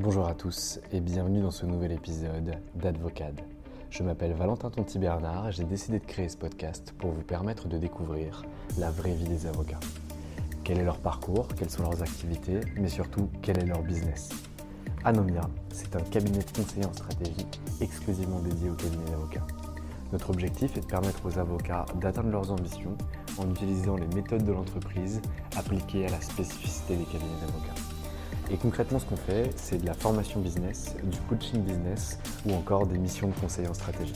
[0.00, 3.40] Bonjour à tous et bienvenue dans ce nouvel épisode d'Advocade.
[3.90, 7.66] Je m'appelle Valentin Tonti Bernard et j'ai décidé de créer ce podcast pour vous permettre
[7.66, 8.44] de découvrir
[8.78, 9.80] la vraie vie des avocats.
[10.62, 14.28] Quel est leur parcours, quelles sont leurs activités, mais surtout quel est leur business?
[15.04, 15.40] Anomia,
[15.72, 17.48] c'est un cabinet de conseil en stratégie
[17.80, 19.48] exclusivement dédié aux cabinets d'avocats.
[20.12, 22.96] Notre objectif est de permettre aux avocats d'atteindre leurs ambitions
[23.36, 25.20] en utilisant les méthodes de l'entreprise
[25.56, 27.87] appliquées à la spécificité des cabinets d'avocats.
[28.50, 32.86] Et concrètement, ce qu'on fait, c'est de la formation business, du coaching business ou encore
[32.86, 34.14] des missions de conseil en stratégie.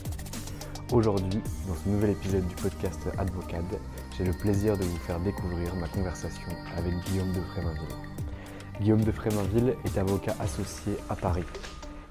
[0.90, 3.78] Aujourd'hui, dans ce nouvel épisode du podcast Advocade,
[4.16, 6.48] j'ai le plaisir de vous faire découvrir ma conversation
[6.78, 7.96] avec Guillaume de Fréminville.
[8.80, 11.44] Guillaume de Fréminville est avocat associé à Paris.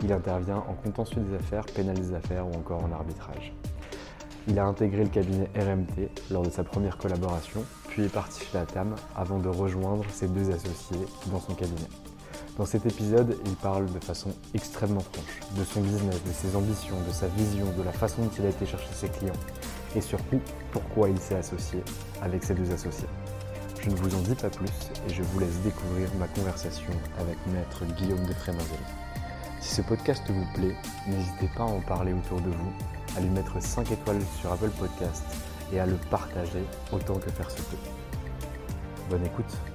[0.04, 3.52] Il intervient en contentieux des affaires, pénal des affaires ou encore en arbitrage.
[4.48, 8.58] Il a intégré le cabinet RMT lors de sa première collaboration, puis est parti chez
[8.58, 11.88] la TAM avant de rejoindre ses deux associés dans son cabinet.
[12.58, 16.98] Dans cet épisode, il parle de façon extrêmement franche de son business, de ses ambitions,
[17.08, 19.34] de sa vision, de la façon dont il a été chercher ses clients
[19.96, 20.40] et surtout
[20.72, 21.82] pourquoi il s'est associé
[22.22, 23.08] avec ses deux associés.
[23.82, 24.70] Je ne vous en dis pas plus
[25.08, 28.86] et je vous laisse découvrir ma conversation avec maître Guillaume de Fréminville.
[29.60, 30.76] Si ce podcast vous plaît,
[31.08, 32.74] n'hésitez pas à en parler autour de vous,
[33.18, 35.24] à lui mettre 5 étoiles sur Apple Podcast
[35.74, 37.78] et à le partager autant que faire se peut.
[39.10, 39.71] Bonne écoute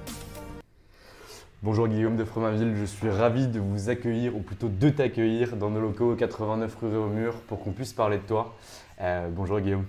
[1.63, 5.71] Bonjour Guillaume de Fromainville, je suis ravi de vous accueillir, ou plutôt de t'accueillir dans
[5.71, 8.53] nos locaux 89 rue Réaumur pour qu'on puisse parler de toi.
[9.01, 9.85] Euh, bonjour Guillaume.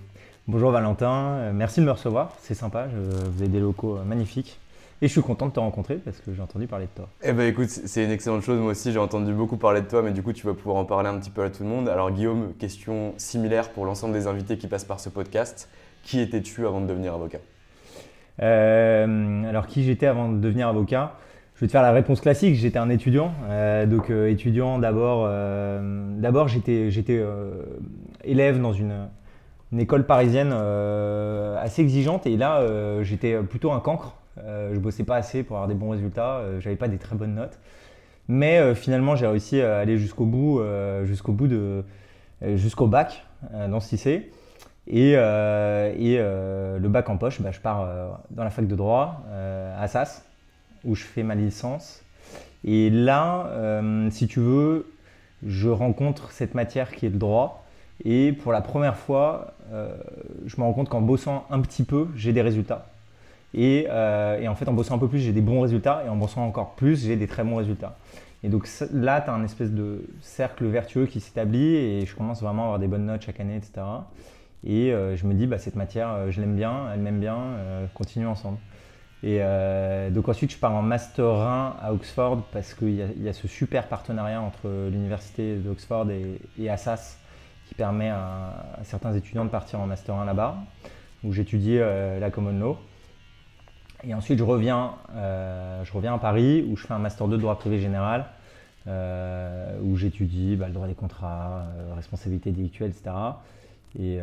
[0.46, 4.58] Bonjour Valentin, euh, merci de me recevoir, c'est sympa, vous avez des locaux euh, magnifiques.
[5.02, 7.10] Et je suis content de te rencontrer parce que j'ai entendu parler de toi.
[7.22, 8.58] Eh ben écoute, c'est une excellente chose.
[8.58, 10.86] Moi aussi, j'ai entendu beaucoup parler de toi, mais du coup, tu vas pouvoir en
[10.86, 11.88] parler un petit peu à tout le monde.
[11.90, 15.68] Alors, Guillaume, question similaire pour l'ensemble des invités qui passent par ce podcast.
[16.02, 17.38] Qui étais-tu avant de devenir avocat?
[18.40, 21.14] Alors, qui j'étais avant de devenir avocat?
[21.58, 22.54] Je vais te faire la réponse classique.
[22.54, 23.32] J'étais un étudiant.
[23.48, 27.20] Euh, donc, euh, étudiant, d'abord, euh, d'abord j'étais, j'étais
[28.22, 29.08] élève dans une,
[29.76, 32.28] école parisienne assez exigeante.
[32.28, 32.64] Et là,
[33.02, 34.14] j'étais plutôt un cancre.
[34.36, 36.42] je bossais pas assez pour avoir des bons résultats.
[36.60, 37.58] j'avais pas des très bonnes notes.
[38.28, 40.62] Mais finalement, j'ai réussi à aller jusqu'au bout,
[41.02, 41.82] jusqu'au bout de,
[42.54, 43.26] jusqu'au bac
[43.68, 44.30] dans ce lycée.
[44.86, 49.24] Et, et le bac en poche, bah, je pars dans la fac de droit
[49.76, 50.24] à Sas
[50.84, 52.02] où je fais ma licence.
[52.64, 54.90] Et là, euh, si tu veux,
[55.46, 57.64] je rencontre cette matière qui est le droit.
[58.04, 59.96] Et pour la première fois, euh,
[60.46, 62.86] je me rends compte qu'en bossant un petit peu, j'ai des résultats.
[63.54, 66.02] Et, euh, et, en fait, en bossant un peu plus, j'ai des bons résultats.
[66.04, 67.96] Et en bossant encore plus, j'ai des très bons résultats.
[68.44, 71.74] Et donc là, tu as un espèce de cercle vertueux qui s'établit.
[71.76, 73.86] Et je commence vraiment à avoir des bonnes notes chaque année, etc.
[74.64, 77.38] Et je me dis, bah, cette matière, je l'aime bien, elle m'aime bien,
[77.94, 78.58] continuons ensemble.
[79.22, 83.32] Et euh, donc ensuite, je pars en Master 1 à Oxford parce qu'il y, a
[83.32, 87.18] ce super partenariat entre l'université d'Oxford et, Assas
[87.66, 90.56] qui permet à, certains étudiants de partir en Master 1 là-bas,
[91.24, 92.78] où j'étudie euh, la Common Law.
[94.04, 97.36] Et ensuite, je reviens, euh, je reviens à Paris où je fais un Master 2
[97.36, 98.26] de droit privé général,
[99.82, 103.10] où j'étudie bah, le droit des contrats, responsabilité délictuelle, etc.
[103.98, 104.18] Et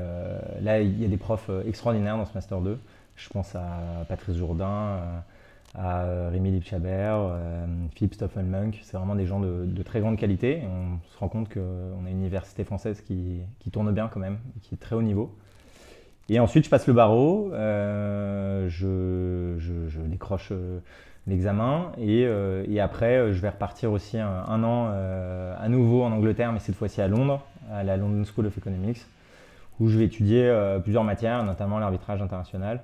[0.61, 2.79] là, il y a des profs extraordinaires dans ce Master 2.
[3.15, 4.99] Je pense à Patrice Jourdain,
[5.73, 7.31] à euh, Rémi Lipchabert,
[7.95, 8.79] Philippe Stoffelmunk.
[8.83, 10.61] C'est vraiment des gens de, très grande qualité.
[10.65, 13.41] on se rend compte qu'on a une université française qui,
[13.71, 15.35] tourne bien quand même, qui est très haut niveau.
[16.27, 18.67] Et ensuite, je passe le barreau, je,
[20.07, 20.51] décroche
[21.27, 22.27] l'examen et,
[22.79, 24.91] après, je vais repartir aussi un, an
[25.57, 29.05] à nouveau en Angleterre, mais cette fois-ci à Londres, à la London School of Economics
[29.79, 32.81] où je vais étudier euh, plusieurs matières, notamment l'arbitrage international.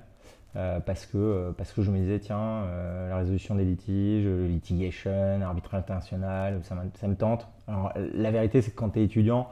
[0.54, 2.66] Euh, parce, que, euh, parce que je me disais, tiens,
[3.08, 7.48] la résolution des litiges, le litigation, l'arbitrage international, ça, ça, me tente.
[7.66, 9.48] Alors, la vérité, c'est que quand tu es étudiant,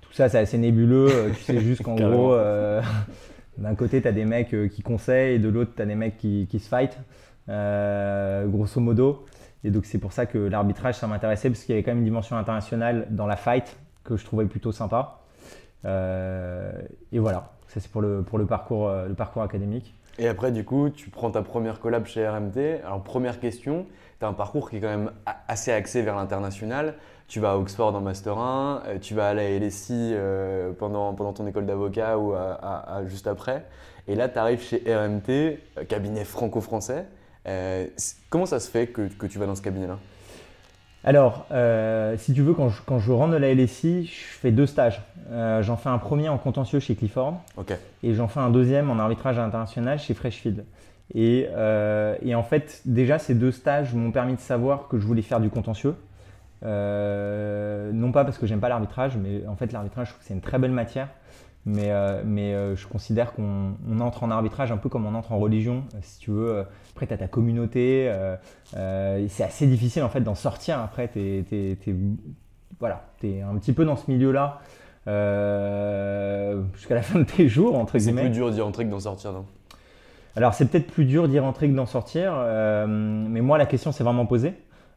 [0.00, 1.32] tout ça, c'est assez nébuleux.
[1.36, 2.36] tu sais juste qu'en gros,
[3.58, 6.18] d'un côté, tu as des mecs qui conseillent et de l'autre, tu as des mecs
[6.18, 6.98] qui, qui se fight,
[7.46, 9.26] grosso modo.
[9.64, 11.98] Et donc, c'est pour ça que l'arbitrage, ça m'intéressait, parce qu'il y avait quand même
[11.98, 15.20] une dimension internationale dans la fight que je trouvais plutôt sympa.
[15.84, 16.72] Euh,
[17.10, 19.94] et voilà, ça c'est pour, le, pour le, parcours, euh, le parcours académique.
[20.18, 22.82] Et après, du coup, tu prends ta première collab chez RMT.
[22.84, 23.86] Alors, première question,
[24.18, 25.12] tu as un parcours qui est quand même
[25.48, 26.94] assez axé vers l'international.
[27.28, 30.14] Tu vas à Oxford en Master 1, euh, tu vas à la LSI
[30.78, 32.34] pendant, pendant ton école d'avocat ou
[33.06, 33.64] juste après.
[34.06, 37.06] Et là, tu arrives chez RMT, cabinet franco-français.
[38.28, 39.98] comment ça se fait que, que tu vas dans ce cabinet-là?
[41.04, 45.02] Alors, euh, si tu veux, quand je, rentre de la LSI, je fais deux stages.
[45.30, 47.40] Euh, j'en fais un premier en contentieux chez Clifford
[48.02, 50.64] et j'en fais un deuxième en arbitrage international chez Freshfield.
[51.16, 55.22] Euh, et, en fait, déjà, ces deux stages m'ont permis de savoir que je voulais
[55.22, 55.96] faire du contentieux.
[56.62, 60.34] non pas parce que j'aime pas l'arbitrage, mais en fait, l'arbitrage, je trouve que c'est
[60.34, 61.08] une très belle matière.
[61.64, 65.32] Mais, euh, mais euh, je considère qu'on entre en arbitrage un peu comme on entre
[65.32, 65.84] en religion.
[65.94, 68.12] Euh, si tu veux, après, tu as ta communauté.
[68.72, 70.80] c'est assez difficile en fait d'en sortir.
[70.80, 71.76] Après, tu es,
[72.80, 74.60] voilà, es un petit peu dans ce milieu-là
[76.74, 78.22] jusqu'à la fin de tes jours, entre guillemets.
[78.22, 79.46] C'est plus dur d'y rentrer que d'en sortir, non?
[80.34, 82.34] Alors, c'est peut-être plus dur d'y rentrer que d'en sortir.
[82.88, 84.54] mais moi, la question s'est vraiment posée.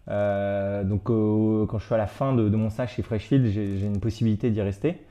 [0.08, 4.00] donc, quand je suis à la fin de, de mon stage chez Freshfield, j'ai une
[4.00, 5.06] possibilité d'y rester.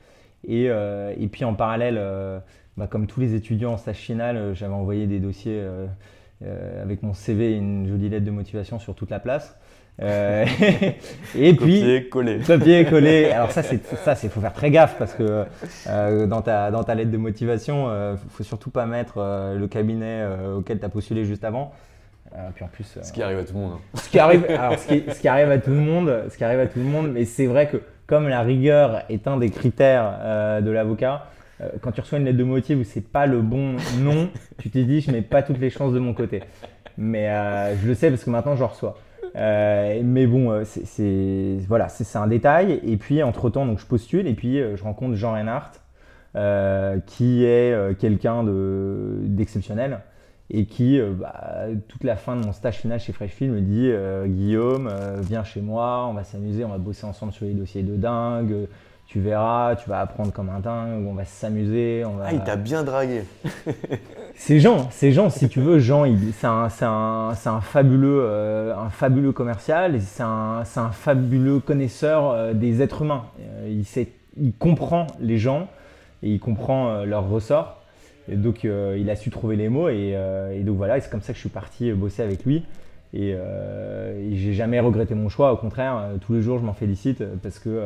[0.49, 2.39] Euh, et, puis en parallèle, euh,
[2.77, 5.63] bah, comme tous les étudiants en stage final, euh, j'avais envoyé des dossiers
[6.81, 9.57] avec mon CV et une jolie lettre de motivation sur toute la place.
[10.01, 14.97] et puis copier coller copier coller alors ça c'est ça c'est faut faire très gaffe
[14.99, 15.45] parce que
[16.25, 20.79] dans ta dans ta lettre de motivation ne faut surtout pas mettre le cabinet auquel
[20.79, 21.71] tu as postulé juste avant
[22.55, 23.97] puis en plus ce qui arrive à tout le monde hein.
[23.97, 26.43] ce qui arrive alors ce qui, ce qui, arrive à tout le monde ce qui
[26.43, 29.49] arrive à tout le monde mais c'est vrai que comme la rigueur est un des
[29.49, 31.27] critères euh, de l'avocat,
[31.61, 34.69] euh, quand tu reçois une lettre de motif où c'est pas le bon nom, tu
[34.69, 36.43] t'es dit je mets pas toutes les chances de mon côté.
[36.97, 38.97] Mais euh, je le sais parce que maintenant j'en reçois.
[39.35, 42.79] mais bon, c'est voilà, c'est un détail.
[42.85, 45.81] Et puis entre temps, donc je postule et puis je rencontre Jean Reinhardt,
[47.05, 49.99] qui est quelqu'un d'exceptionnel
[50.51, 53.89] et qui, euh, bah, toute la fin de mon stage final chez Freshfield, me dit
[53.91, 57.53] euh, Guillaume, euh, viens chez moi, on va s'amuser, on va bosser ensemble sur les
[57.53, 58.67] dossiers de dingue,
[59.07, 62.03] tu verras, tu vas apprendre comme un dingue, on va s'amuser.
[62.05, 62.25] On va...
[62.27, 63.23] Ah, il t'a bien dragué
[64.35, 69.31] C'est Jean, c'est Jean, si tu veux, Jean, c'est un, un, un, fabuleux, un fabuleux
[69.31, 73.25] commercial, c'est un, un, fabuleux connaisseur des êtres humains.
[73.67, 75.69] il, sait, il comprend les gens
[76.21, 77.84] et il comprend leurs ressorts.
[78.29, 81.21] Et donc euh, il a su trouver les mots et, euh, donc voilà, c'est comme
[81.21, 82.65] ça que je suis parti bosser avec lui.
[83.13, 87.23] Et, euh, j'ai jamais regretté mon choix, au contraire, tous les jours je m'en félicite
[87.41, 87.79] parce que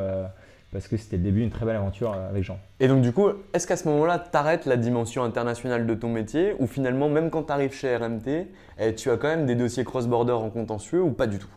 [0.71, 2.59] parce que c'était le début d'une très belle aventure avec Jean.
[2.79, 6.09] Et donc du coup, est-ce qu'à ce, moment-là, tu arrêtes la dimension internationale de ton
[6.09, 8.47] métier ou finalement, même quand tu arrives chez RMT,
[8.79, 11.49] eh, tu as quand même des dossiers cross-border en contentieux ou pas du tout?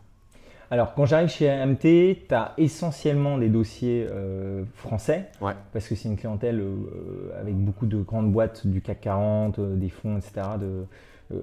[0.72, 1.80] Alors, quand j'arrive chez MT,
[2.28, 5.26] tu as essentiellement des dossiers euh, français,
[5.70, 9.76] parce que c'est une clientèle euh, avec beaucoup de grandes boîtes du CAC 40, euh,
[9.76, 10.86] des fonds, etc., de,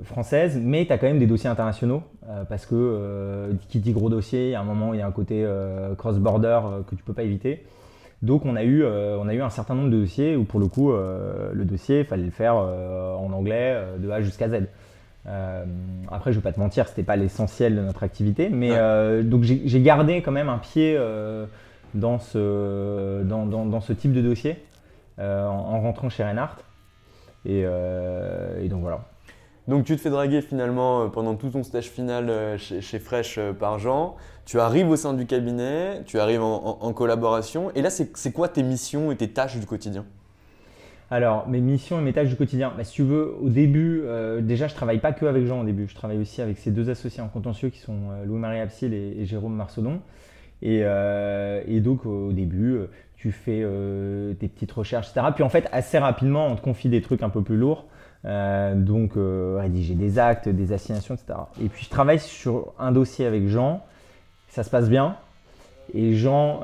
[0.01, 2.03] françaises, mais tu as quand même des dossiers internationaux,
[2.47, 5.47] parce que qui dit gros dossier, à un moment, il y a un côté
[5.97, 7.65] cross-border que tu peux pas éviter.
[8.21, 10.67] Donc, on a, eu, on a eu un certain nombre de dossiers où, pour le
[10.67, 14.67] coup, le dossier, il fallait le faire en anglais de A jusqu'à Z.
[15.27, 15.65] Euh,
[16.09, 19.21] après, je ne vais pas te mentir, c'était pas l'essentiel de notre activité, mais euh,
[19.21, 21.45] donc j'ai gardé quand même un pied euh,
[21.93, 24.63] dans, ce, dans, dans, ce type de dossier
[25.19, 26.63] en, rentrant chez Reinhardt.
[27.45, 27.63] Et,
[28.69, 29.01] donc voilà.
[29.67, 33.77] Donc tu te fais draguer finalement pendant tout ton stage final chez, chez Fresh par
[33.77, 34.15] Jean.
[34.45, 37.71] Tu arrives au sein du cabinet, tu arrives en collaboration.
[37.75, 40.05] Et là, c'est quoi tes missions et tes tâches du quotidien?
[41.11, 42.71] Alors, mes missions et mes tâches du quotidien.
[42.77, 45.63] Bah, si tu veux, au début, euh, déjà, je travaille pas que avec Jean au
[45.63, 45.87] début.
[45.87, 49.25] Je travaille aussi avec ces deux associés en contentieux qui sont euh, Louis-Marie Absil et,
[49.25, 50.01] Jérôme Marcedon.
[50.63, 52.77] Euh, et, donc, au début,
[53.15, 53.65] tu fais
[54.39, 55.27] tes petites recherches, etc.
[55.33, 57.85] Puis en fait, assez rapidement, on te confie des trucs un peu plus lourds.
[58.23, 61.39] Donc rédiger des actes, des assignations, etc.
[61.61, 63.83] Et puis je travaille sur un dossier avec Jean,
[64.47, 65.17] ça se passe bien.
[65.93, 66.61] Et Jean,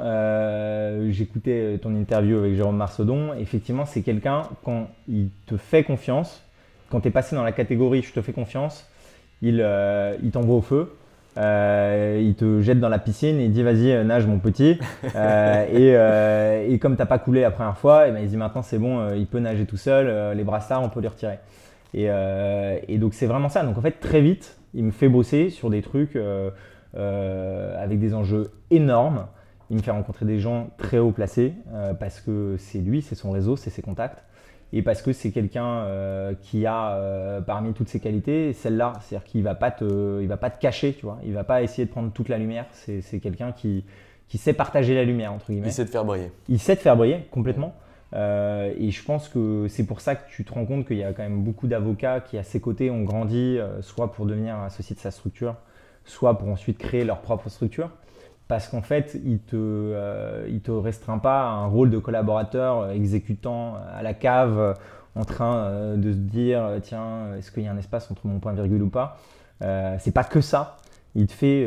[1.10, 6.44] j'écoutais ton interview avec Jérôme Marcedon, effectivement c'est quelqu'un, quand il te fait confiance,
[6.90, 8.90] quand tu es passé dans la catégorie je te fais confiance,
[9.42, 9.66] il,
[10.24, 10.92] il t'envoie au feu.
[11.38, 14.80] Euh, il te jette dans la piscine et il dit vas-y euh, nage mon petit.
[15.16, 18.28] Euh, et, euh, et, comme t'as pas coulé la première fois et eh ben, il
[18.28, 21.38] dit maintenant c'est bon il peut nager tout seul les brassards on peut les retirer.
[21.94, 22.08] Et,
[22.88, 23.64] et donc c'est vraiment ça.
[23.64, 26.18] Donc en fait très vite il me fait bosser sur des trucs
[26.96, 29.28] avec des enjeux énormes
[29.70, 31.54] il me fait rencontrer des gens très haut placés
[32.00, 34.26] parce que c'est lui c'est son réseau c'est ses contacts
[34.74, 39.26] et parce que c'est quelqu'un euh, qui a euh, parmi toutes ses qualités celle-là, c'est-à-dire
[39.26, 41.86] qu'il va pas te, il va pas te cacher, tu vois, il va pas essayer
[41.86, 42.66] de prendre toute la lumière.
[42.72, 43.86] C'est quelqu'un qui,
[44.28, 45.68] qui sait partager la lumière entre guillemets.
[45.68, 46.30] Il sait te faire briller.
[46.50, 47.74] Il sait te faire briller complètement.
[48.14, 51.04] Euh, et je pense que c'est pour ça que tu te rends compte qu'il y
[51.04, 54.94] a quand même beaucoup d'avocats qui à ses côtés ont grandi, soit pour devenir associé
[54.94, 55.56] de sa structure,
[56.06, 57.90] soit pour ensuite créer leur propre structure
[58.48, 62.82] parce qu'en fait, il ne te, euh, te restreint pas à un rôle de collaborateur
[62.82, 64.74] euh, exécutant à la cave, euh,
[65.16, 68.52] en train de se dire tiens, est-ce qu'il y a un espace entre mon point
[68.52, 69.18] virgule ou pas
[69.64, 70.76] euh, C'est pas que ça.
[71.16, 71.66] Il te fait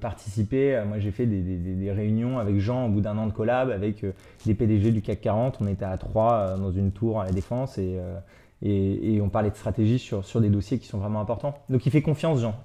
[0.00, 0.82] participer.
[0.88, 4.04] Moi, j'ai fait des, réunions avec Jean au bout d'un an de collab avec
[4.44, 5.58] des PDG du CAC 40.
[5.60, 10.00] On était à trois dans une tour à la Défense et, on parlait de stratégie
[10.00, 11.54] sur, sur des dossiers qui sont vraiment importants.
[11.70, 12.56] Donc, il fait confiance, Jean.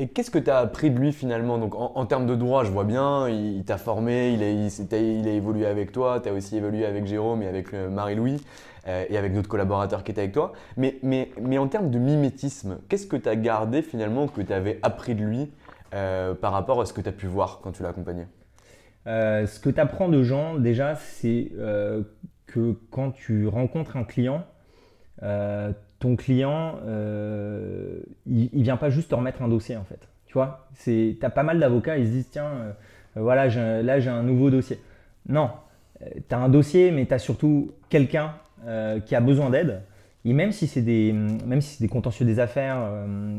[0.00, 1.58] Et qu'est-ce que tu as appris de lui finalement?
[1.58, 5.92] Donc en, termes de droit, je vois bien, il, t'a formé, il a, évolué avec
[5.92, 8.40] toi, tu as aussi évolué avec Jérôme et avec euh, Marie-Louis
[8.88, 10.54] euh, et avec d'autres collaborateurs qui étaient avec toi.
[10.78, 14.50] Mais, mais, mais en termes de mimétisme, qu'est-ce que tu as gardé finalement que tu
[14.54, 15.52] avais appris de lui
[15.92, 18.24] euh, par rapport à ce que tu as pu voir quand tu l'as accompagné?
[19.04, 21.52] Ce que tu apprends de gens, déjà, c'est
[22.46, 24.44] que quand tu rencontres un client,
[26.00, 30.00] ton client, euh, il, ne vient pas juste te remettre un dossier en fait.
[30.26, 32.72] Tu vois, c'est, as pas mal d'avocats, ils se disent tiens, euh,
[33.16, 33.48] voilà,
[33.82, 34.80] là j'ai un nouveau dossier.
[35.28, 35.50] Non,
[36.02, 38.34] euh, tu as un dossier, mais tu as surtout quelqu'un
[39.06, 39.80] qui a besoin d'aide.
[40.26, 42.76] Et même si c'est des, même si c'est des contentieux des affaires,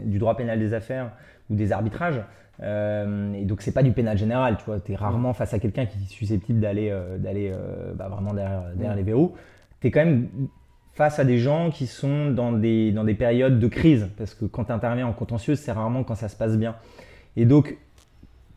[0.03, 1.12] du droit pénal des affaires
[1.51, 2.20] ou des arbitrages,
[2.60, 5.86] et donc c'est pas du pénal général, tu vois, tu es rarement face à quelqu'un
[5.86, 7.53] qui est susceptible d'aller, d'aller
[7.94, 9.36] bah, vraiment derrière, derrière les verrous.
[9.80, 10.27] Tu es quand même
[10.93, 14.10] face à des gens qui sont dans des, dans des périodes de crise.
[14.17, 16.75] Parce que quand tu interviens en contentieux, c'est rarement quand ça se passe bien.
[17.38, 17.77] Et donc,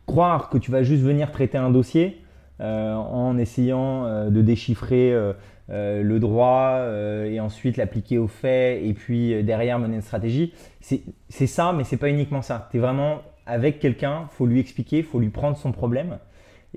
[0.05, 2.21] croire que tu vas juste venir traiter un dossier
[2.61, 5.33] euh, en essayant euh, de déchiffrer euh,
[5.67, 6.79] le droit
[7.25, 11.97] et ensuite l'appliquer aux faits et puis derrière mener une stratégie, c'est ça, mais c'est
[11.97, 12.67] pas uniquement ça.
[12.69, 16.19] Tu es vraiment avec quelqu'un, faut lui expliquer, faut lui prendre son problème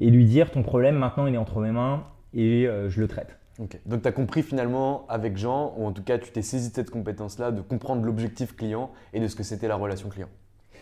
[0.00, 3.37] et lui dire ton problème maintenant il est entre mes mains et je le traite.
[3.58, 6.74] Donc tu as compris finalement avec Jean, ou en tout cas tu t'es saisi de
[6.74, 10.28] cette compétence-là, de comprendre l'objectif client et de ce que c'était la relation client.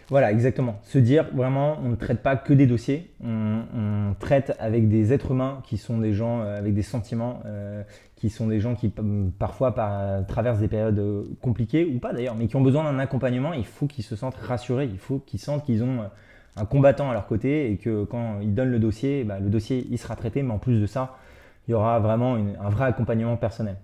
[0.09, 0.79] Voilà, exactement.
[0.83, 5.33] Se dire vraiment, on ne traite pas que des dossiers, on, traite avec des êtres
[5.33, 7.83] humains qui sont des gens euh, avec des sentiments, euh,
[8.15, 8.93] qui sont des gens qui
[9.39, 9.75] parfois
[10.27, 13.53] traversent des périodes euh, compliquées ou pas d'ailleurs, mais qui ont besoin d'un accompagnement.
[13.53, 16.09] Il faut qu'ils se sentent rassurés, il faut qu'ils sentent qu'ils ont
[16.57, 19.87] un combattant à leur côté et que quand ils donnent le dossier, bah, le dossier
[19.91, 21.17] il sera traité, mais en plus de ça,
[21.67, 23.77] il y aura vraiment un vrai accompagnement personnel.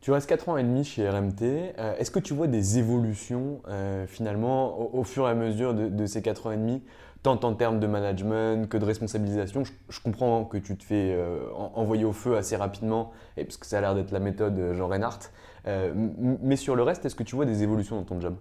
[0.00, 1.42] Tu restes 4 ans et demi chez RMT.
[1.42, 6.06] Euh, est-ce que tu vois des évolutions euh, finalement au, fur et à mesure de,
[6.06, 6.82] ces 4 ans et demi,
[7.24, 9.64] tant en termes de management que de responsabilisation?
[9.64, 11.40] Je, comprends que tu te fais euh,
[11.74, 14.86] envoyer au feu assez rapidement, et parce que ça a l'air d'être la méthode Jean
[14.86, 15.30] Reinhardt.
[15.66, 18.36] mais sur le reste, est-ce que tu vois des évolutions dans ton job?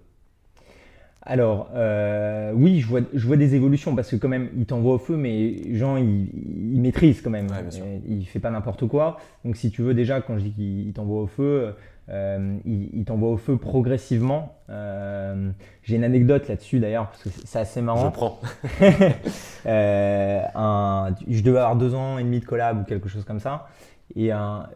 [1.29, 4.93] Alors, euh, oui, je vois, je vois des évolutions parce que quand même, il t'envoie
[4.93, 7.48] au feu, mais Jean, il, maîtrise quand même.
[8.07, 9.17] il fait pas n'importe quoi.
[9.43, 11.75] Donc, si tu veux, déjà, quand je dis qu'il t'envoie au feu,
[12.10, 14.55] euh, il, t'envoie au feu progressivement.
[14.69, 15.50] Euh,
[15.84, 18.05] j'ai une anecdote là-dessus d'ailleurs, parce que c'est assez marrant.
[18.05, 18.39] Je prends.
[21.27, 23.67] je devais avoir deux ans et demi de collab ou quelque chose comme ça.
[24.15, 24.29] Et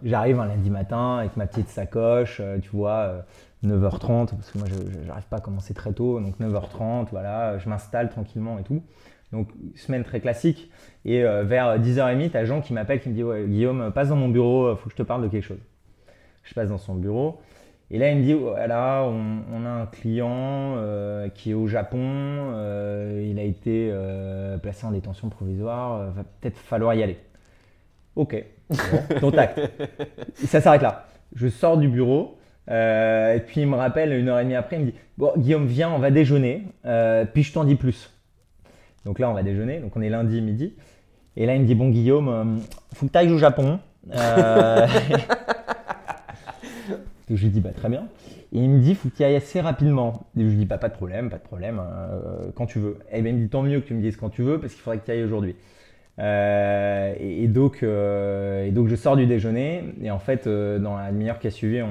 [0.04, 3.24] j'arrive un lundi matin avec ma petite sacoche, tu vois
[3.64, 7.70] 9h30, parce que moi je n'arrive pas à commencer très tôt, donc 9h30, voilà, je
[7.70, 8.82] m'installe tranquillement et tout.
[9.32, 10.70] Donc semaine très classique.
[11.06, 14.16] Et euh, vers 10h30, as Jean qui m'appelle, qui me dit ouais, Guillaume, passe dans
[14.16, 15.62] mon bureau, il faut que je te parle de quelque chose.
[16.44, 17.40] Je passe dans son bureau.
[17.92, 22.00] Et là, il me dit voilà, on, a un client euh, qui est au Japon,
[22.02, 23.94] euh, il a été
[24.62, 27.18] placé en détention provisoire, va peut-être falloir y aller.
[28.16, 29.60] Ok, bon, contact.
[30.44, 31.06] Et ça s'arrête là.
[31.34, 32.38] Je sors du bureau,
[32.70, 35.34] euh, et puis il me rappelle une heure et demie après, il me dit Bon,
[35.38, 38.12] Guillaume, viens, on va déjeuner, euh, puis je t'en dis plus.
[39.06, 40.74] Donc là, on va déjeuner, donc on est lundi midi.
[41.36, 42.44] Et là, il me dit Bon, Guillaume, euh,
[42.94, 43.80] faut que tu ailles au Japon.
[47.30, 48.08] je lui dis bah, Très bien.
[48.54, 50.28] Et il me dit, faut que tu ailles assez rapidement.
[50.38, 51.82] Et je lui dis, bah, pas de problème, pas de problème,
[52.54, 52.98] quand tu veux.
[53.10, 54.74] Et ben, il me dit, tant mieux que tu me dises quand tu veux, parce
[54.74, 55.56] qu'il faudrait que tu ailles aujourd'hui.
[56.22, 59.84] Euh, et, donc, euh, et donc, je sors du déjeuner.
[60.02, 61.82] Et en fait, dans la demi-heure qui a suivi,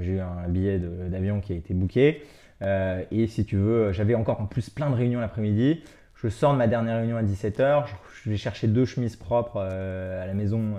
[0.00, 2.22] j'ai eu un billet d'avion qui a été booké.
[2.62, 5.82] et si tu veux, j'avais encore en plus plein de réunions l'après-midi.
[6.14, 7.86] Je sors de ma dernière réunion à 17h.
[8.22, 10.74] Je vais chercher deux chemises propres à la maison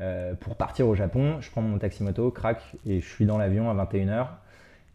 [0.00, 1.36] euh, pour partir au Japon.
[1.40, 4.28] Je prends mon taxi moto, crac, et je suis dans l'avion à 21h.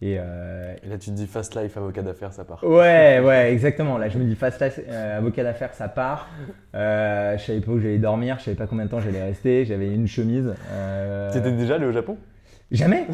[0.04, 2.64] Euh, et, là, tu te dis Fast Life, avocat d'affaires, ça part.
[2.64, 3.98] Ouais, ouais, exactement.
[3.98, 6.30] Là, je me dis Fast Life, euh, avocat d'affaires, ça part.
[6.74, 9.66] je savais pas où j'allais dormir, je savais pas combien de temps j'allais rester.
[9.66, 10.54] J'avais une chemise.
[11.32, 12.18] Tu étais déjà allé au Japon?
[12.72, 13.06] Jamais,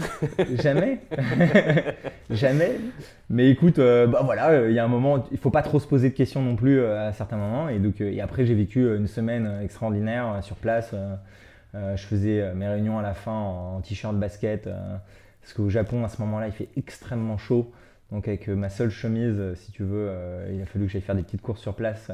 [0.62, 1.00] jamais,
[2.30, 2.72] jamais.
[3.30, 6.10] Mais écoute, bah voilà, il y a un moment, il faut pas trop se poser
[6.10, 7.68] de questions non plus à certains moments.
[7.68, 10.96] Et donc, et après, j'ai vécu une semaine extraordinaire sur place.
[11.74, 14.68] Euh, je faisais euh, mes réunions à la fin en, t-shirt basket.
[15.42, 17.72] Euh, parce qu'au Japon, à ce moment-là, il fait extrêmement chaud.
[18.12, 20.12] Donc avec ma seule chemise, si tu veux,
[20.54, 22.12] il a fallu que j'aille faire des petites courses sur place.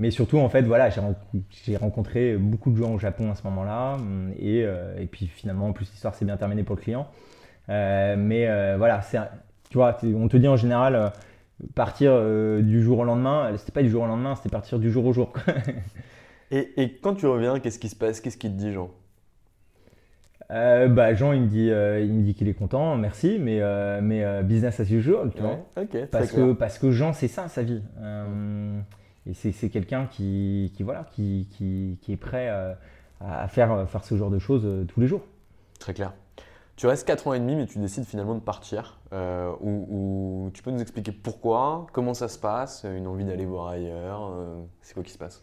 [0.00, 3.98] Mais surtout, en fait, voilà, j'ai rencontré beaucoup de gens au Japon à ce moment-là.
[4.40, 4.66] Et,
[5.12, 7.08] puis finalement, en plus, l'histoire s'est bien terminée pour le client.
[7.68, 9.00] mais voilà,
[9.70, 11.12] tu vois, on te dit en général,
[11.76, 12.20] partir
[12.60, 15.12] du jour au lendemain, c'était pas du jour au lendemain, c'était partir du jour au
[15.12, 15.32] jour.
[16.50, 18.20] Et, quand tu reviens, qu'est-ce qui se passe?
[18.20, 18.90] Qu'est-ce qu'il te dit, Jean
[20.50, 23.60] euh, bah, Jean, il me dit, euh, il me dit qu'il est content, merci, mais,
[23.60, 25.58] euh, mais business as usual, tu vois.
[26.10, 27.82] parce, que, parce que Jean, c'est ça, sa vie.
[29.26, 32.48] et c'est quelqu'un qui, qui, voilà, qui, qui, qui est prêt
[33.20, 35.22] à faire, faire ce genre de choses tous les jours.
[35.78, 36.12] Très clair.
[36.76, 39.00] Tu restes 4 ans et demi, mais tu décides finalement de partir.
[39.60, 44.32] ou, tu peux nous expliquer pourquoi, comment ça se passe, une envie d'aller voir ailleurs,
[44.80, 45.42] c'est quoi qui se passe?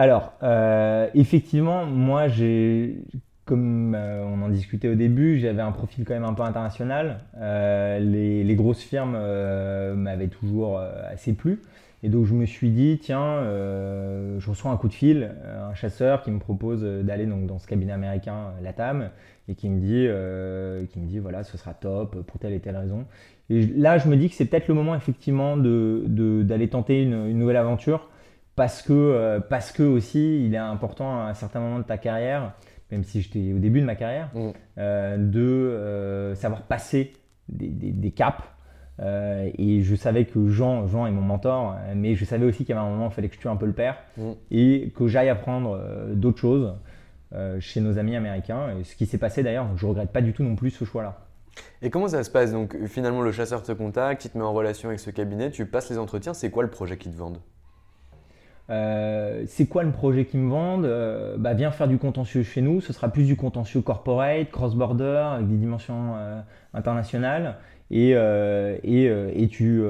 [0.00, 3.04] Alors, euh, effectivement, moi, j'ai,
[3.50, 7.20] comme euh, on en discutait au début, j'avais un profil quand même un peu international.
[7.36, 9.18] Euh, les, grosses firmes
[9.96, 11.60] m'avaient toujours assez plu.
[12.02, 15.32] Et donc, je me suis dit, tiens, je reçois un coup de fil,
[15.70, 19.10] un chasseur qui me propose d'aller dans ce cabinet américain, Latam,
[19.48, 22.76] et qui me dit, qui me dit voilà, ce sera top pour telle et telle
[22.76, 23.04] raison.
[23.50, 27.56] Et là, je me dis que c'est peut-être le moment, effectivement, d'aller tenter une nouvelle
[27.56, 28.08] aventure
[28.60, 31.96] parce que, euh, parce que aussi, il est important à un certain moment de ta
[31.96, 32.52] carrière,
[32.90, 34.50] même si j'étais au début de ma carrière, mm.
[34.78, 37.12] euh, de euh, savoir passer
[37.48, 38.44] des, caps.
[39.00, 42.78] et je savais que Jean, Jean est mon mentor, mais je savais aussi qu'il y
[42.78, 44.30] avait un moment où il fallait que je tue un peu le père mm.
[44.52, 45.80] et que j'aille apprendre
[46.14, 46.74] d'autres choses
[47.58, 48.76] chez nos amis américains.
[48.78, 50.84] Et ce qui s'est passé d'ailleurs, je ne regrette pas du tout non plus ce
[50.84, 51.26] choix-là.
[51.82, 52.52] Et comment ça se passe?
[52.52, 55.66] Donc finalement, le chasseur te contacte, il te met en relation avec ce cabinet, tu
[55.66, 57.40] passes les entretiens, c'est quoi le projet qu'ils te vendent
[58.70, 62.62] euh, c'est quoi le projet qu'ils me vendent euh, bah, Viens faire du contentieux chez
[62.62, 66.40] nous, ce sera plus du contentieux corporate, cross-border, avec des dimensions euh,
[66.72, 67.56] internationales,
[67.90, 69.82] et, et, tu,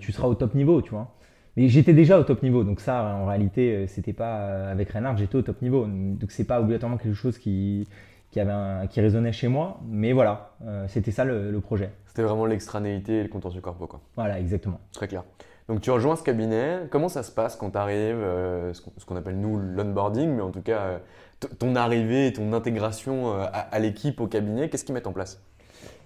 [0.00, 1.12] tu, seras au top niveau, tu vois.
[1.56, 5.34] Mais j'étais déjà au top niveau, donc ça, en réalité, c'était pas avec Reinhardt, j'étais
[5.34, 5.84] au top niveau.
[5.84, 7.88] Donc c'est pas obligatoirement quelque chose qui,
[8.30, 10.52] qui, avait qui résonnait chez moi, mais voilà,
[10.86, 11.90] c'était ça le, le projet.
[12.06, 14.00] C'était vraiment l'extranéité et le contentieux corpo, quoi.
[14.14, 14.78] Voilà, exactement.
[14.92, 15.24] Très clair.
[15.70, 16.80] Donc tu rejoins ce cabinet.
[16.90, 20.50] Comment ça se passe quand tu arrives, euh, ce qu'on appelle nous l'onboarding, mais en
[20.50, 20.98] tout cas euh,
[21.60, 25.40] ton arrivée et ton intégration euh, à, l'équipe au cabinet, qu'est-ce qu'ils mettent en place?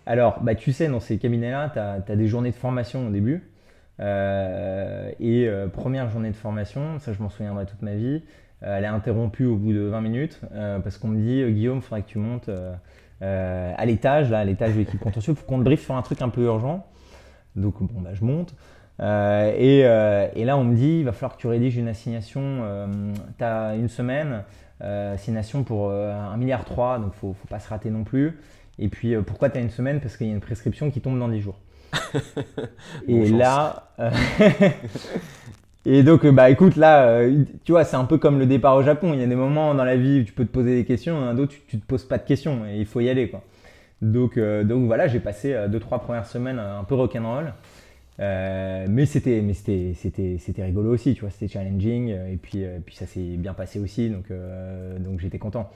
[0.04, 1.78] Alors, bah, tu sais, dans ces cabinets-là, tu
[2.12, 3.50] as, des journées de formation au début.
[4.00, 8.22] et première journée de formation, ça je m'en souviendrai toute ma vie,
[8.60, 10.40] elle est interrompue au bout de 20 minutes
[10.82, 12.50] parce qu'on me dit Guillaume, il faudrait que tu montes
[13.22, 16.28] à l'étage, à l'étage de l'équipe contentieux, pour qu'on te briefe sur un truc un
[16.28, 16.86] peu urgent.
[17.56, 18.54] Donc bon, bah, je monte.
[19.00, 22.40] Euh, euh, et, là, on me dit, il va falloir que tu rédiges une assignation,
[22.42, 22.86] euh,
[23.38, 24.44] tu as une semaine,
[24.80, 26.64] assignation pour 1,3 milliard,
[27.00, 28.38] donc il ne faut pas se rater non plus.
[28.78, 29.98] Et puis, pourquoi tu as une semaine?
[30.00, 31.58] Parce qu'il y a une prescription qui tombe dans 10 jours.
[33.08, 33.88] et là...
[35.86, 37.18] et donc, bah écoute, là,
[37.64, 39.14] tu vois, c'est un peu comme le départ au Japon.
[39.14, 41.32] Il y a des moments dans la vie où tu peux te poser des questions,
[41.32, 43.30] d'autres, tu, tu te poses pas de questions et il faut y aller.
[43.30, 43.42] Quoi.
[44.02, 47.54] Donc, donc voilà, j'ai passé 2-3 premières semaines un peu rock'n'roll.
[48.20, 52.36] Euh, mais c'était mais c'était c'était c'était rigolo aussi tu vois c'était challenging euh, et
[52.36, 54.26] puis euh, puis ça s'est bien passé aussi donc
[55.00, 55.68] donc j'étais content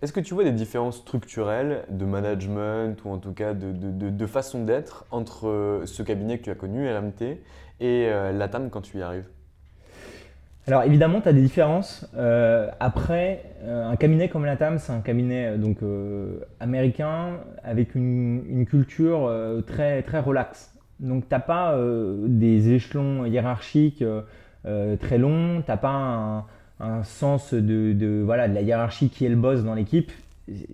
[0.00, 4.08] est-ce que tu vois des différences structurelles de management ou en tout cas de, de,
[4.08, 7.38] de, façon d'être entre ce cabinet que tu as connu RMT
[7.80, 9.26] et la TAM quand tu y arrives?
[10.66, 12.08] Alors évidemment, tu as des différences.
[12.80, 15.80] après, un cabinet comme la TAM, c'est un cabinet donc
[16.60, 19.30] américain avec une, une culture
[19.66, 20.72] très très relaxe.
[21.00, 24.22] Donc tu n'as pas euh, des échelons hiérarchiques euh,
[24.66, 26.46] euh, très longs, tu n'as pas
[26.78, 30.12] un, sens de, voilà, de la hiérarchie qui est le boss dans l'équipe.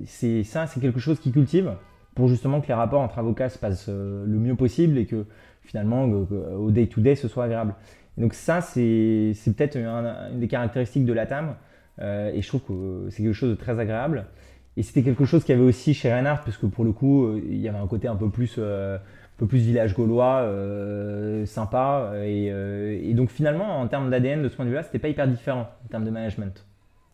[0.06, 1.72] C'est ça, c'est quelque chose qui cultive.
[2.14, 5.26] pour justement que les rapports entre avocats se passent le mieux possible et que
[5.62, 7.74] finalement, au day-to-day, ce soit agréable.
[8.16, 11.56] donc ça, c'est peut-être une des caractéristiques de la TAM.
[12.00, 14.26] Et je trouve que c'est quelque chose de très agréable.
[14.76, 17.36] Et c'était quelque chose qu'il y avait aussi chez Reinhardt, parce que pour le coup,
[17.36, 18.58] il y avait un côté un peu plus,
[19.36, 20.48] un peu plus village gaulois,
[21.44, 22.12] sympa.
[22.24, 25.28] Et, et, donc finalement, en termes d'ADN, de ce point de vue-là, c'était pas hyper
[25.28, 26.64] différent en termes de management.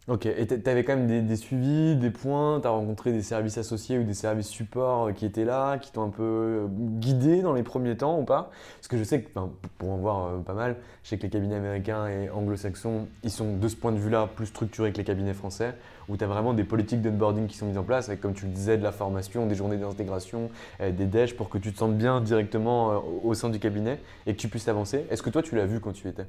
[0.09, 3.99] Ok, et tu avais quand même des, suivis, des points, tu rencontré des services associés
[3.99, 7.53] ou des services support euh, qui étaient là, qui t'ont un peu euh, guidé dans
[7.53, 8.51] les premiers temps ou pas?
[8.79, 9.31] Parce que je sais que,
[9.79, 13.31] pour en voir euh, pas mal, je sais que les cabinets américains et anglo-saxons, ils
[13.31, 15.77] sont de ce point de vue-là plus structurés que les cabinets français,
[16.09, 18.47] où tu as vraiment des politiques d'onboarding qui sont mises en place, avec comme tu
[18.47, 21.97] le disais, de la formation, des journées d'intégration, des déj pour que tu te sentes
[21.97, 25.05] bien directement au sein du cabinet et que tu puisses avancer.
[25.11, 26.25] Est-ce que toi tu l'as vu quand tu étais?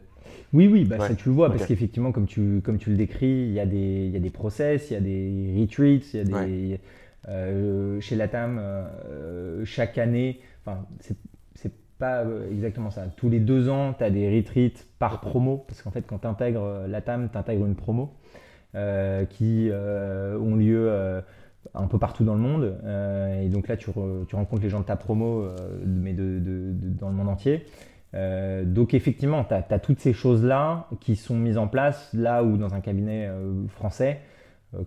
[0.54, 3.48] Oui, oui, bah ça tu le vois, parce qu'effectivement, comme tu, comme tu le décris,
[3.48, 6.18] il y, a des, il y a des process, il y a des retreats, il
[6.18, 6.80] y a des.
[7.30, 10.86] Euh, chez Latam, euh, chaque année, enfin,
[11.56, 13.04] c'est pas euh, exactement ça.
[13.16, 16.28] Tous les deux ans, tu as des retreats par promo, parce qu'en fait, quand tu
[16.28, 18.14] intègres Latam, tu intègres une promo
[19.30, 21.22] qui ont lieu
[21.74, 22.78] un peu partout dans le monde.
[23.42, 23.92] et donc là, tu,
[24.28, 25.48] tu, rencontres les gens de ta promo,
[25.86, 26.40] mais de,
[27.00, 27.66] dans le monde entier.
[28.16, 32.58] Euh, donc effectivement, tu as, toutes ces choses-là qui sont mises en place là où
[32.58, 34.33] dans un cabinet euh, français, euh,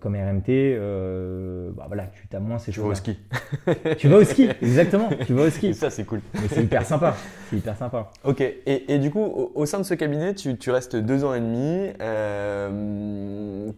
[0.01, 2.83] comme RMT, euh, bah voilà, tu as moins ces choses.
[2.83, 3.19] Tu vas au ski.
[3.99, 5.09] tu vas au ski, exactement.
[5.25, 5.75] Tu vas au ski.
[5.75, 6.21] ça, c'est cool.
[6.35, 7.15] Mais c'est hyper sympa.
[7.49, 8.11] C'est hyper sympa.
[8.25, 8.41] Ok.
[8.41, 11.41] Et, et du coup, au, sein de ce cabinet, tu, tu restes deux ans et
[11.41, 11.93] demi.
[12.01, 13.71] Euh,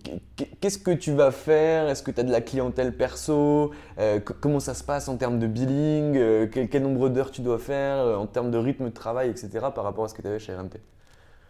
[0.61, 1.89] Qu'est-ce que tu vas faire?
[1.89, 3.73] Est-ce que tu as de la clientèle perso?
[3.99, 6.49] Euh, Comment ça se passe en termes de billing?
[6.51, 9.67] Quel, quel, nombre d'heures tu dois faire En termes de rythme de travail, etc.
[9.75, 10.79] par rapport à ce que tu avais chez RMT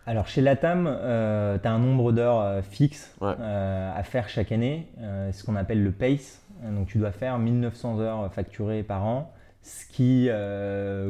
[0.08, 4.52] alors chez Latam, euh, tu as un nombre d'heures euh, fixe euh, à faire chaque
[4.52, 4.88] année,
[5.32, 6.40] ce qu'on appelle le PACE.
[6.62, 9.30] Donc tu dois faire 1900 heures facturées par an,
[9.62, 10.30] ce qui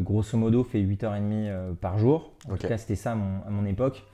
[0.02, 2.32] grosso modo fait 8h30 par jour.
[2.50, 4.04] En tout cas c'était ça à mon époque.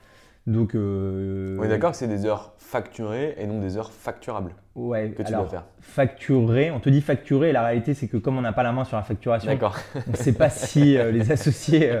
[0.47, 4.51] Donc, euh, on est d'accord que c'est des heures facturées et non des heures facturables
[4.75, 5.63] ouais, que tu alors, dois faire.
[5.79, 8.83] Facturées, on te dit facturé, la réalité c'est que comme on n'a pas la main
[8.83, 9.57] sur la facturation,
[9.95, 11.93] on ne sait pas si euh, les associés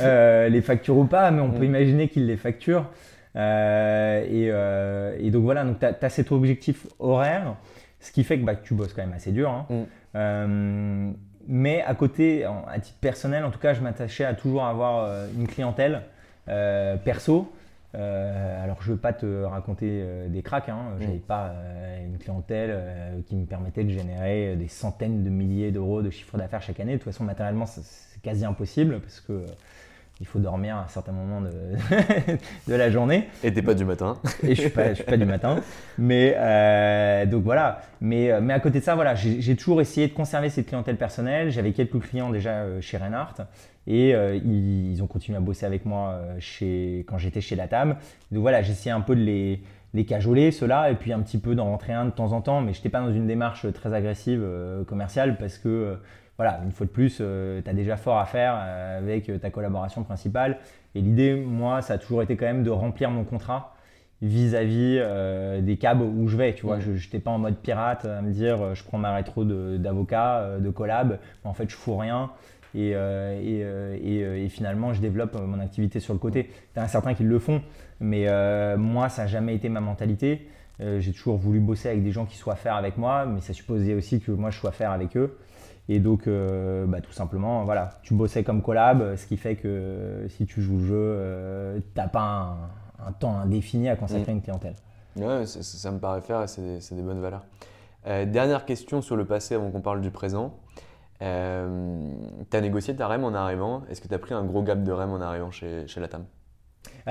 [0.00, 1.64] euh, les facturent ou pas, mais on peut mm.
[1.64, 2.86] imaginer qu'ils les facturent.
[3.34, 7.54] Et, et, donc voilà, tu as, cet objectif horaire,
[8.00, 9.50] ce qui fait que bah, tu bosses quand même assez dur.
[9.50, 9.86] Hein.
[10.14, 11.14] Mm.
[11.48, 15.48] mais à côté, à titre personnel, en tout cas, je m'attachais à toujours avoir une
[15.48, 16.02] clientèle
[16.46, 17.52] perso.
[17.94, 20.68] Euh, alors, je ne veux pas te raconter euh, des cracks.
[20.68, 20.96] Hein.
[21.00, 25.70] Je n'avais pas euh, une clientèle qui me permettait de générer des centaines de milliers
[25.70, 26.92] d'euros de chiffre d'affaires chaque année.
[26.92, 29.44] De toute façon, matériellement, c'est quasi impossible parce que
[30.20, 31.50] il faut dormir à un certain moment de,
[32.68, 33.28] de la journée.
[33.44, 34.18] Et t'es pas du matin.
[34.42, 35.60] Et je suis pas, suis pas du matin.
[35.96, 36.32] Mais
[37.26, 37.82] donc voilà.
[38.00, 41.50] Mais, mais à côté de ça, voilà, j'ai toujours essayé de conserver cette clientèle personnelle.
[41.50, 43.46] J'avais quelques clients déjà chez Reinhardt.
[43.88, 47.96] Et euh, ils, ont continué à bosser avec moi euh, chez, quand j'étais chez Latam.
[48.30, 49.62] Donc voilà, j'essayais un peu de les,
[49.94, 52.60] les cajoler, ceux-là, et puis un petit peu d'en rentrer un de temps en temps,
[52.60, 55.96] mais je n'étais pas dans une démarche très agressive euh, commerciale parce que,
[56.38, 60.58] voilà, une fois de plus, tu as déjà fort à faire avec ta collaboration principale.
[60.94, 63.74] Et l'idée, moi, ça a toujours été quand même de remplir mon contrat
[64.22, 65.02] vis-à-vis
[65.62, 66.54] des cabs où je vais.
[66.54, 66.94] Tu vois, mmh.
[66.94, 70.64] je n'étais pas en mode pirate à me dire je prends ma rétro d'avocat, de,
[70.64, 72.30] de, collab, en fait je fous rien.
[72.74, 76.50] Et, euh, euh, euh, et, finalement, je développe mon activité sur le côté.
[76.76, 77.62] A certains qui le font,
[78.00, 78.26] mais
[78.76, 80.48] moi, ça n'a jamais été ma mentalité.
[80.80, 83.94] j'ai toujours voulu bosser avec des gens qui soient faire avec moi, mais ça supposait
[83.94, 85.36] aussi que moi, je sois faire avec eux.
[85.88, 90.44] Et donc, bah, tout simplement, voilà, tu bossais comme collab, ce qui fait que si
[90.44, 92.58] tu joues le jeu, tu n'as pas
[93.06, 94.74] un, temps indéfini à consacrer à une clientèle.
[95.16, 97.44] Ouais, ça, me paraît faire et c'est des bonnes valeurs.
[98.04, 100.52] dernière question sur le passé avant qu'on parle du présent.
[101.20, 102.12] Euh,
[102.50, 103.82] tu as négocié ta REM en arrivant.
[103.90, 106.24] Est-ce que tu as pris un gros gap de REM en arrivant chez, chez Latam?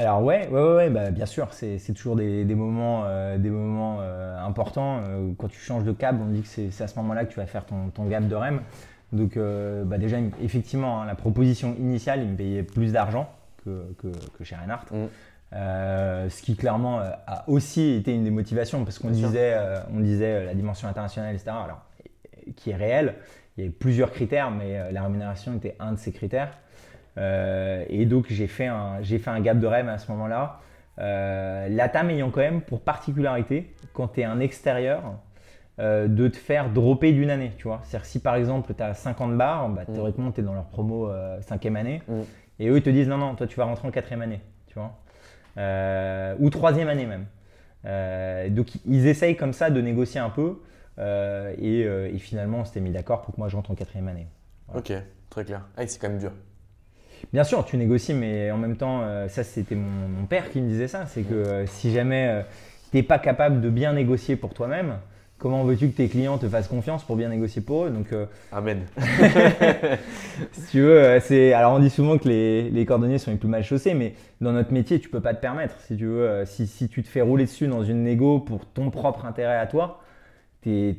[0.05, 3.97] Alors ouais, ouais, ouais, bah, bien sûr, c'est toujours des, des moments, euh, des moments
[4.01, 5.01] euh, importants.
[5.37, 7.45] quand tu changes de cab, on dit que c'est à ce moment-là que tu vas
[7.45, 8.61] faire ton, ton gap de REM.
[9.13, 9.37] Donc
[9.85, 13.29] bah, déjà, effectivement, hein, la proposition initiale, il me payait plus d'argent
[13.63, 14.07] que, que,
[14.37, 14.85] que, chez Reinhardt.
[14.91, 15.07] Mm.
[16.29, 19.55] ce qui clairement a aussi été une des motivations parce qu'on disait,
[19.93, 21.51] on disait la dimension internationale, etc.
[21.63, 21.81] Alors,
[22.55, 23.15] qui est réelle,
[23.57, 26.51] il y avait plusieurs critères, mais euh, la rémunération était un de ces critères.
[27.17, 30.59] Euh, et donc j'ai fait, un, fait un gap de rêve à ce moment-là.
[30.99, 35.03] Euh, la TAM ayant quand même pour particularité, quand tu es un extérieur,
[35.79, 37.51] de te faire dropper d'une année.
[37.57, 39.93] Tu vois C'est-à-dire si par exemple tu as 50 bars, bah, mm.
[39.93, 42.13] théoriquement tu es dans leur promo 5 année, mm.
[42.59, 44.41] et eux ils te disent non, non, toi tu vas rentrer en quatrième année.
[44.65, 44.97] Tu vois
[46.39, 47.25] ou troisième année même.
[48.55, 50.57] donc ils essayent comme ça de négocier un peu.
[50.99, 53.75] Euh, et, euh, et finalement, on s'était mis d'accord pour que moi je rentre en
[53.75, 54.27] quatrième année.
[54.73, 54.91] Ok,
[55.29, 55.67] très clair.
[55.77, 56.31] Ah, c'est quand même dur.
[57.33, 60.61] Bien sûr, tu négocies, mais en même temps, euh, ça c'était mon, mon père qui
[60.61, 62.41] me disait ça, c'est que euh, si jamais euh,
[62.91, 64.95] tu n'es pas capable de bien négocier pour toi-même,
[65.37, 67.89] comment veux-tu que tes clients te fassent confiance pour bien négocier pour eux?
[67.89, 68.85] Donc, euh, Amen.
[70.51, 71.53] si tu veux, c'est.
[71.53, 74.51] Alors, on dit souvent que les, les cordonniers sont les plus mal chaussés, mais dans
[74.51, 75.75] notre métier, tu peux pas te permettre.
[75.81, 78.89] Si tu veux, si, si tu te fais rouler dessus dans une négo pour ton
[78.89, 80.01] propre intérêt à toi,
[80.61, 80.95] t'es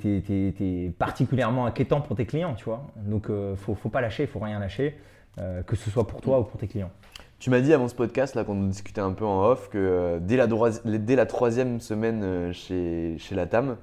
[0.61, 2.87] es, particulièrement inquiétant pour tes clients, tu vois.
[2.97, 4.97] Donc, euh, faut, faut pas lâcher, faut rien lâcher,
[5.39, 6.91] euh, que ce soit pour toi ou pour tes clients.
[7.39, 10.19] Tu m'as dit avant ce podcast, là, qu'on discutait un peu en off, que euh,
[10.21, 13.77] dès, la droisi- dès la troisième semaine euh, chez, chez la TAM,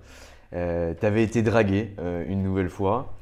[0.51, 0.57] tu
[1.05, 1.95] avais été dragué
[2.27, 3.13] une nouvelle fois.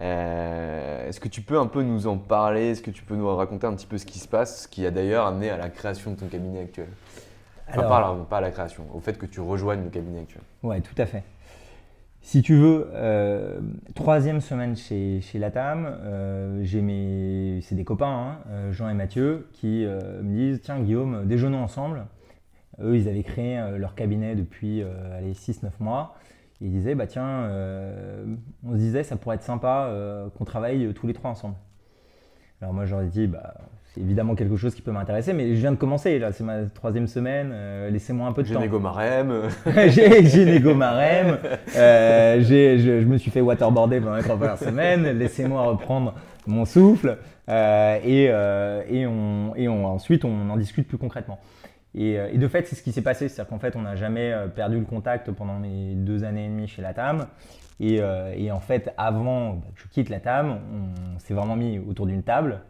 [0.00, 2.70] Euh, Est-ce que tu peux un peu nous en parler?
[2.70, 4.86] Est-ce que tu peux nous raconter un petit peu ce qui se passe, ce qui
[4.86, 6.88] a d'ailleurs amené à la création de ton cabinet actuel?
[7.68, 9.90] Enfin, Alors- pas, à la- pas à la création, au fait que tu rejoignes le
[9.90, 10.42] cabinet actuel.
[10.62, 11.22] Ouais, tout à fait.
[12.22, 13.60] Si tu veux, euh,
[13.94, 18.94] troisième semaine chez, chez Latam, euh, j'ai mes, c'est des copains, hein, euh, Jean et
[18.94, 22.06] Mathieu, qui me disent Tiens, Guillaume, déjeunons ensemble.
[22.80, 26.14] Eux, ils avaient créé leur cabinet depuis euh, allez, 6-9 mois.
[26.60, 27.50] Ils disaient Bah tiens,
[28.64, 29.90] on se disait, ça pourrait être sympa
[30.36, 31.56] qu'on travaille tous les trois ensemble.
[32.60, 33.54] Alors moi, j'aurais dit Bah.
[33.94, 36.62] C'est évidemment quelque chose qui peut m'intéresser, mais je viens de commencer, là, c'est ma
[36.72, 38.78] troisième semaine, euh, laissez-moi un peu de J'ai temps.
[38.78, 39.48] Marem.
[39.88, 41.38] j'ai j'ai négo ma REM,
[41.76, 46.14] euh, j'ai- je, je me suis fait waterboarder pendant les trois premières semaines, laissez-moi reprendre
[46.46, 51.40] mon souffle euh, et, euh, et, on, et on- ensuite on en discute plus concrètement.
[51.96, 54.32] Et, et de fait, c'est ce qui s'est passé, c'est-à-dire qu'en fait, on n'a jamais
[54.54, 57.26] perdu le contact pendant mes deux années et demie chez la TAM.
[57.80, 61.56] Et, euh, et en fait, avant bah, que je quitte la TAM, on s'est vraiment
[61.56, 62.60] mis autour d'une table.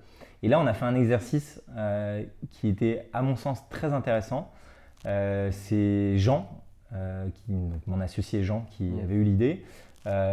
[0.43, 4.51] Et là, on a fait un exercice euh, qui était, à mon sens, très intéressant.
[5.07, 6.49] Euh, c'est Jean,
[6.95, 9.65] euh, qui, donc mon associé Jean, qui avait eu l'idée.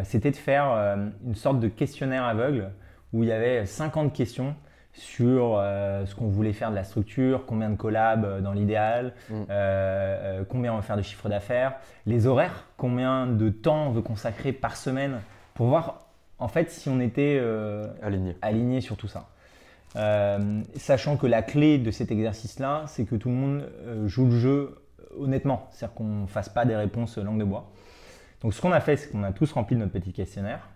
[0.04, 2.70] C'était de faire une sorte de questionnaire aveugle
[3.12, 4.56] où il y avait 50 questions
[4.94, 9.44] sur ce qu'on voulait faire de la structure, combien de collabs dans l'idéal, Mm.
[10.48, 11.74] combien on veut faire de chiffre d'affaires,
[12.06, 15.20] les horaires, combien de temps on veut consacrer par semaine
[15.54, 16.08] pour voir
[16.40, 17.42] en fait si on était
[18.02, 18.38] Aligné.
[18.42, 19.28] aligné sur tout ça.
[19.98, 24.26] Euh, sachant que la clé de cet exercice-là, c'est que tout le monde euh, joue
[24.26, 24.76] le jeu
[25.20, 27.72] honnêtement, c'est-à-dire qu'on ne fasse pas des réponses langue de bois.
[28.42, 30.70] Donc ce qu'on a fait, c'est qu'on a tous rempli notre petit questionnaire.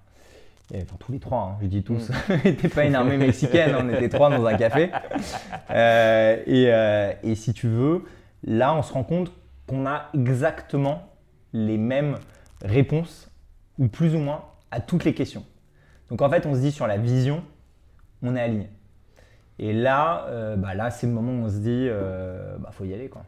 [0.73, 2.11] Et, enfin, tous les trois, hein, je dis tous.
[2.29, 4.89] on n'était pas une armée mexicaine, on était trois dans un café.
[5.69, 8.05] Euh, et, euh, et si tu veux,
[8.43, 9.31] là, on se rend compte
[9.67, 11.09] qu'on a exactement
[11.53, 12.17] les mêmes
[12.63, 13.29] réponses,
[13.77, 15.45] ou plus ou moins, à toutes les questions.
[16.09, 17.43] Donc en fait, on se dit sur la vision,
[18.23, 18.69] on est aligné.
[19.59, 22.83] Et là, euh, bah là c'est le moment où on se dit, euh, bah, faut
[22.85, 23.23] y aller quoi.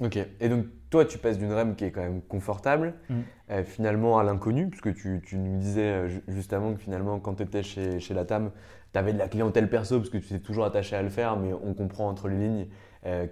[0.00, 0.16] Ok.
[0.40, 3.20] Et donc, toi, tu passes d'une REM qui est quand même confortable, Mm.
[3.50, 7.34] euh, finalement à l'inconnu, puisque tu, tu nous disais euh, ju- justement que finalement, quand
[7.34, 8.52] tu étais chez, chez la TAM,
[8.92, 11.36] tu avais de la clientèle perso, parce que tu t'es toujours attaché à le faire,
[11.36, 12.66] mais on comprend entre les lignes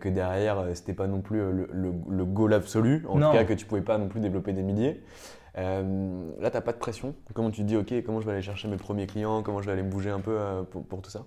[0.00, 3.26] que derrière, c'était pas non plus le, le, le goal absolu, en Non.
[3.30, 5.02] tout cas que tu pouvais pas non plus développer des milliers.
[5.58, 7.14] Euh, là, tu pas de pression?
[7.34, 9.66] Comment tu te dis, ok, comment je vais aller chercher mes premiers clients, comment je
[9.66, 11.24] vais aller me bouger un peu euh, pour, pour tout ça?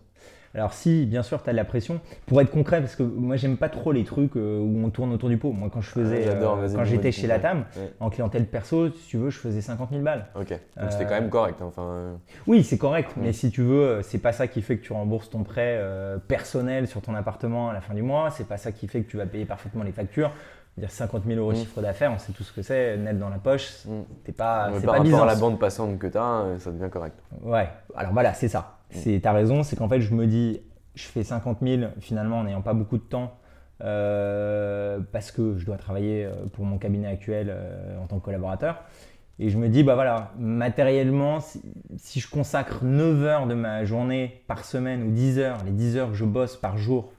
[0.56, 2.00] Alors si, bien sûr, tu as de la pression.
[2.26, 5.12] Pour être concret, parce que moi j'aime pas trop les trucs euh, où on tourne
[5.14, 5.52] autour du pot.
[5.52, 7.42] Moi quand je faisais, Ouais, j'adore, euh, quand j'étais chez coup, la ouais.
[7.42, 7.94] TAM, Ouais.
[8.00, 10.26] en clientèle perso, si tu veux, je faisais 50 000 balles.
[10.36, 10.50] Ok.
[10.50, 11.58] Donc, Euh, c'était quand même correct.
[11.62, 13.22] hein, Enfin, Oui, c'est correct, Mm.
[13.22, 16.18] mais si tu veux, c'est pas ça qui fait que tu rembourses ton prêt euh,
[16.18, 18.32] personnel sur ton appartement à la fin du mois.
[18.32, 20.32] C'est pas ça qui fait que tu vas payer parfaitement les factures.
[20.78, 21.62] Dire 50 000 euros de Mm.
[21.62, 23.86] chiffre d'affaires, on sait tout ce que c'est, net dans la poche.
[23.86, 24.00] Mm.
[24.24, 26.72] T'es pas, mais c'est par pas rapport à la bande passante que tu as, ça
[26.72, 27.16] devient correct.
[27.44, 28.78] Ouais, alors voilà, c'est ça.
[28.92, 30.62] C'est, t'as raison, c'est qu'en fait, je me dis,
[30.96, 33.36] je fais 50 000 finalement en n'ayant pas beaucoup de temps
[33.82, 38.26] euh, parce que je dois travailler euh, pour mon cabinet actuel euh, en tant que
[38.26, 38.84] collaborateur.
[39.42, 41.62] Et je me dis, bah voilà, matériellement, si,
[41.98, 45.96] si je consacre 9 heures de ma journée par semaine ou 10 heures, les 10
[45.98, 47.14] heures que je bosse par jour,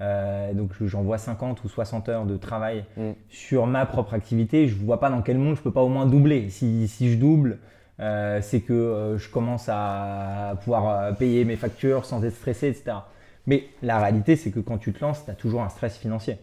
[0.00, 3.10] euh, donc j'envoie 50 ou 60 heures de travail Mm.
[3.28, 5.88] sur ma propre activité, je ne vois pas dans quel monde je peux pas au
[5.88, 6.48] moins doubler.
[6.48, 7.58] Si, si je double,
[8.00, 12.68] euh, c'est que euh, je commence à pouvoir euh, payer mes factures sans être stressé,
[12.68, 12.98] etc.
[13.46, 16.38] Mais la réalité, c'est que quand tu te lances, tu as toujours un stress financier.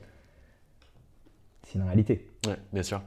[1.64, 2.30] C'est une réalité.
[2.48, 3.02] Ouais, bien sûr.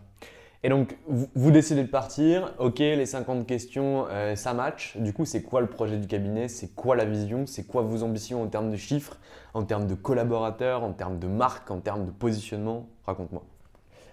[0.63, 2.53] Et donc, vous, décidez de partir.
[2.59, 4.97] Ok, les 50 questions, ça match.
[4.97, 6.49] Du coup, c'est quoi le projet du cabinet?
[6.49, 7.47] C'est quoi la vision?
[7.47, 9.19] C'est quoi vos ambitions en termes de chiffres,
[9.55, 12.89] en termes de collaborateurs, en termes de marque, en termes de positionnement?
[13.07, 13.45] Raconte-moi.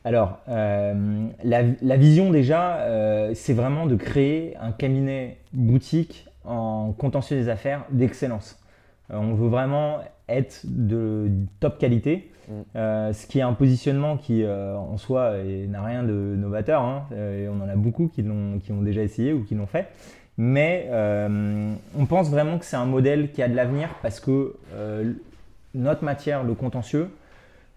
[0.05, 6.93] Alors, euh, la, la vision déjà, euh, c'est vraiment de créer un cabinet boutique en
[6.95, 8.63] contentieux des affaires d'excellence.
[9.09, 9.97] Euh, on veut vraiment
[10.29, 11.27] être de
[11.59, 12.29] top qualité.
[12.47, 12.61] Mm.
[12.75, 15.33] Ce qui est un positionnement qui en soi
[15.67, 16.83] n'a rien de novateur.
[16.83, 17.07] hein.
[17.17, 19.87] Et on en a beaucoup qui l'ont qui ont déjà essayé ou qui l'ont fait.
[20.37, 20.87] Mais
[21.97, 24.55] on pense vraiment que c'est un modèle qui a de l'avenir parce que
[25.73, 27.09] notre matière, le contentieux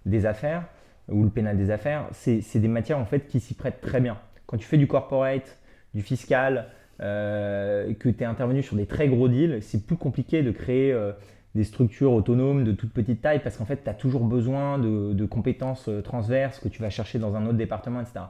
[0.04, 0.64] des affaires
[1.10, 4.18] ou le pénal des affaires, c'est des matières en fait qui s'y prêtent très bien.
[4.46, 5.58] Quand tu fais du corporate,
[5.94, 6.66] du fiscal,
[7.00, 10.92] euh, que tu es intervenu sur des très gros deals, c'est plus compliqué de créer
[10.92, 11.12] euh,
[11.54, 15.12] des structures autonomes de toute petite taille parce qu'en fait, tu as toujours besoin de,
[15.12, 18.20] de compétences euh, transverses que tu vas chercher dans un autre département, etc.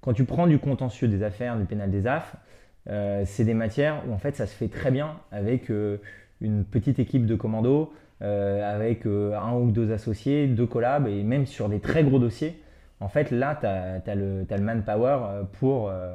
[0.00, 2.36] Quand tu prends du contentieux des affaires, du pénal des AF,
[2.88, 5.70] euh, c'est des matières où en fait ça se fait très bien avec
[6.40, 11.22] une petite équipe de commando, euh, avec euh, un ou deux associés, deux collabs et
[11.22, 12.60] même sur des très gros dossiers.
[13.00, 16.14] En fait, là, tu as, le, manpower euh, pour, euh,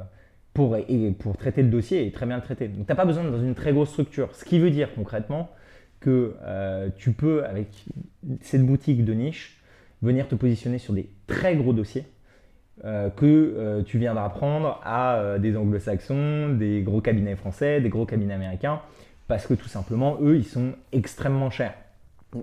[0.52, 2.68] pour, et pour traiter le dossier et très bien le traiter.
[2.68, 4.34] Donc, tu n'as pas besoin dans une très grosse structure.
[4.34, 5.50] Ce qui veut dire concrètement
[6.00, 7.68] que euh, tu peux, avec
[8.40, 9.62] cette boutique de niche,
[10.02, 12.04] venir te positionner sur des très gros dossiers
[12.84, 17.88] euh, que euh, tu viendras prendre à euh, des anglo-saxons, des gros cabinets français, des
[17.88, 18.80] gros cabinets américains,
[19.28, 21.74] parce que tout simplement, eux, ils sont extrêmement chers.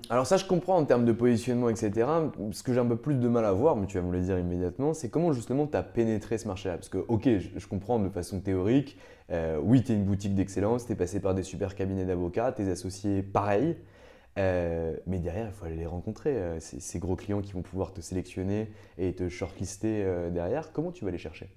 [0.08, 2.06] Alors ça, je comprends en termes de positionnement, etc.
[2.52, 4.20] Ce que j'ai un peu plus de mal à voir, mais tu vas me le
[4.20, 6.76] dire immédiatement, c'est comment justement tu as pénétré ce marché-là?
[6.76, 8.96] Parce que, ok, je, comprends de façon théorique,
[9.32, 12.52] euh, oui, tu es une boutique d'excellence, tu es passé par des super cabinets d'avocats,
[12.52, 13.76] tes associés, pareil.
[14.38, 17.92] Euh, mais derrière, il faut aller les rencontrer, euh, ces, gros clients qui vont pouvoir
[17.92, 20.72] te sélectionner et te shortlister derrière.
[20.72, 21.50] Comment tu vas les chercher?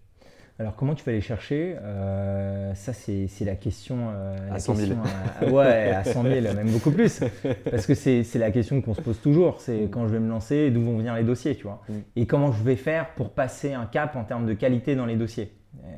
[0.60, 4.10] Alors, comment tu vas les chercher Euh, Ça, c'est la question.
[4.12, 4.92] euh, À la 100 000.
[4.94, 5.12] question
[5.42, 7.22] à- ouais, à 100 000, même beaucoup plus.
[7.70, 10.70] Parce que c'est la question qu'on se pose toujours c'est quand je vais me lancer,
[10.70, 11.82] d'où vont venir les dossiers, tu vois.
[11.90, 11.94] Mm.
[12.18, 15.16] Et comment je vais faire pour passer un cap en termes de qualité dans les
[15.16, 15.52] dossiers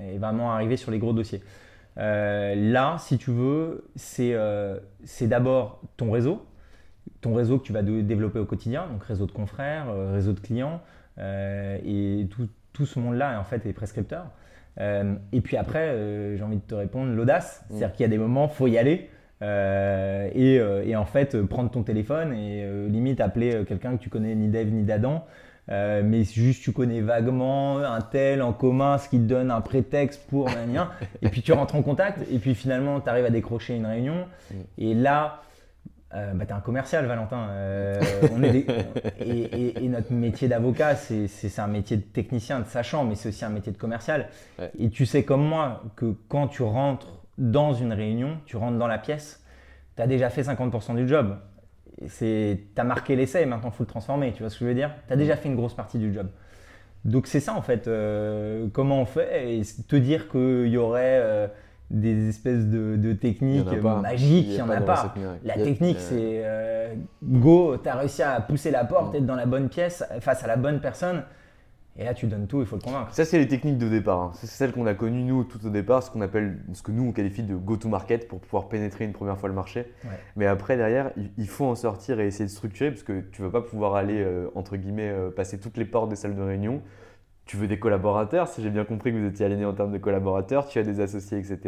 [0.09, 1.41] et vraiment arriver sur les gros dossiers.
[1.97, 4.79] Euh, là, si tu veux, c'est euh,
[5.21, 6.45] d'abord ton réseau,
[7.19, 10.39] ton réseau que tu vas développer au quotidien, donc réseau de confrères, euh, réseau de
[10.39, 10.81] clients,
[11.17, 14.27] euh, et tout, tout ce monde-là en fait est prescripteur.
[14.79, 18.09] Euh, et puis après, euh, j'ai envie de te répondre, l'audace, c'est-à-dire qu'il y a
[18.09, 19.09] des moments, faut y aller.
[19.41, 24.35] euh, et, et en fait, prendre ton téléphone et limite appeler quelqu'un que tu connais
[24.35, 25.25] ni d'Ève ni d'Adam,
[25.69, 30.27] mais juste tu connais vaguement un tel en commun, ce qui te donne un prétexte
[30.29, 30.89] pour un lien,
[31.21, 34.25] et puis tu rentres en contact, et puis finalement tu arrives à décrocher une réunion,
[34.77, 35.41] et là,
[36.15, 37.47] euh, bah, tu es un commercial, Valentin.
[37.49, 37.99] Euh,
[38.31, 38.65] on est des-
[39.19, 43.29] et, et- et notre métier d'avocat, c'est un métier de technicien, de sachant, mais c'est
[43.29, 44.27] aussi un métier de commercial.
[44.59, 44.71] Ouais.
[44.79, 48.87] Et tu sais comme moi que quand tu rentres dans une réunion, tu rentres dans
[48.87, 49.43] la pièce,
[49.97, 51.37] tu as déjà fait 50% du job.
[52.17, 54.33] Tu as marqué l'essai et maintenant il faut le transformer.
[54.33, 54.91] Tu vois ce que je veux dire?
[55.07, 56.27] Tu as déjà fait une grosse partie du job.
[57.05, 61.19] Donc c'est ça en fait, euh, comment on fait et te dire qu'il y aurait
[61.21, 61.47] euh,
[61.91, 64.01] des espèces de, de techniques Il y en a pas.
[64.01, 65.13] magiques, Il n'y en a pas.
[65.43, 66.93] La technique c'est euh,
[67.23, 70.47] go, tu as réussi à pousser la porte, être dans la bonne pièce face à
[70.47, 71.23] la bonne personne
[71.97, 73.13] et là tu donnes tout, il faut le convaincre.
[73.13, 74.19] Ça, c'est les techniques de départ.
[74.19, 74.31] hein.
[74.33, 77.07] C'est celles qu'on a connues, nous, tout au départ, ce qu'on appelle, ce que nous,
[77.07, 79.93] on qualifie de go-to-market pour pouvoir pénétrer une première fois le marché.
[80.03, 80.09] Ouais.
[80.35, 83.41] Mais après, derrière, il- il faut en sortir et essayer de structurer parce que tu
[83.41, 86.35] ne vas pas pouvoir aller, euh, entre guillemets, euh, passer toutes les portes des salles
[86.35, 86.81] de réunion.
[87.45, 89.99] Tu veux des collaborateurs, si j'ai bien compris que vous étiez aligné en termes de
[89.99, 91.59] collaborateurs, tu as des associés, etc.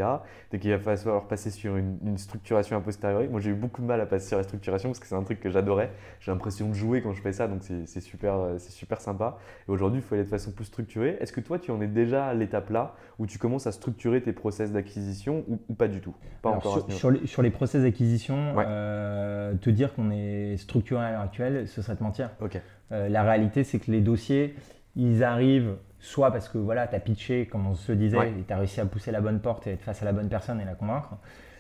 [0.52, 3.28] Donc il va falloir passer sur une, une structuration a posteriori.
[3.28, 5.22] Moi j'ai eu beaucoup de mal à passer sur la structuration parce que c'est un
[5.22, 5.92] truc que j'adorais.
[6.20, 9.38] J'ai l'impression de jouer quand je fais ça, donc c'est super, euh, super sympa.
[9.68, 11.16] Et aujourd'hui, il faut aller de façon plus structurée.
[11.20, 14.22] Est-ce que toi, tu en es déjà à l'étape là où tu commences à structurer
[14.22, 16.16] tes process d'acquisition ou, ou pas du tout?
[16.42, 18.66] Pas Alors, encore sur, sur les, sur les process d'acquisition, Ouais.
[18.68, 22.32] euh, te dire qu'on est structuré à l'heure actuelle, ce serait te mentir.
[22.92, 24.56] Euh, la réalité, c'est que les dossiers,
[24.98, 28.30] ils arrivent soit parce que voilà, tu as pitché, comme on se disait, Ouais.
[28.40, 30.28] et tu as réussi à pousser la bonne porte et être face à la bonne
[30.30, 31.16] personne et la convaincre.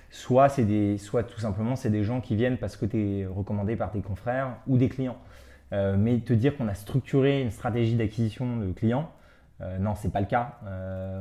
[0.10, 3.26] Soit, c'est des, soit tout simplement, c'est des gens qui viennent parce que tu es
[3.26, 5.17] recommandé par tes confrères ou des clients.
[5.73, 9.10] Euh, mais te dire qu'on a structuré une stratégie d'acquisition de clients,
[9.60, 10.54] euh, non, c'est pas le cas.
[10.65, 11.19] Euh,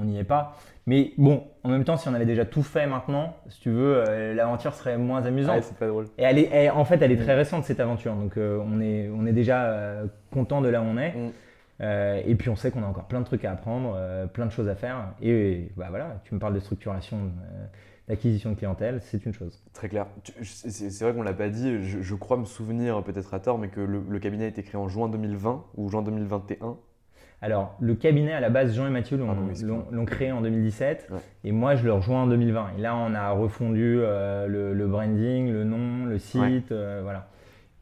[0.00, 0.56] on n'y est pas.
[0.86, 4.02] Mais bon, en même temps, si on avait déjà tout fait maintenant, si tu veux,
[4.08, 5.54] euh, l'aventure serait moins amusante.
[5.56, 6.06] Ouais, c'est pas drôle.
[6.18, 9.08] Et elle est, elle- en fait, elle est très récente cette aventure, donc on, est,
[9.14, 10.00] on est déjà
[10.32, 11.12] content de là où on est.
[11.12, 11.30] Mm.
[11.80, 14.46] Euh, et puis on sait qu'on a encore plein de trucs à apprendre, euh, plein
[14.46, 15.08] de choses à faire.
[15.20, 17.64] Et, bah voilà, tu me parles de structuration, euh,
[18.08, 19.62] d'acquisition de clientèle, c'est une chose.
[19.72, 20.06] Très clair.
[20.42, 23.68] C'est vrai qu'on l'a pas dit, je, je crois me souvenir, peut-être à tort, mais
[23.68, 26.76] que le, le cabinet a été créé en juin 2020 ou juin 2021.
[27.42, 31.18] Alors, le cabinet à la base, Jean et Mathieu l'ont créé en 2017 Ouais.
[31.44, 32.68] et moi je le rejoins en 2020.
[32.78, 37.00] Et là, on a refondu le, le branding, le nom, le site, Ouais.
[37.02, 37.28] voilà.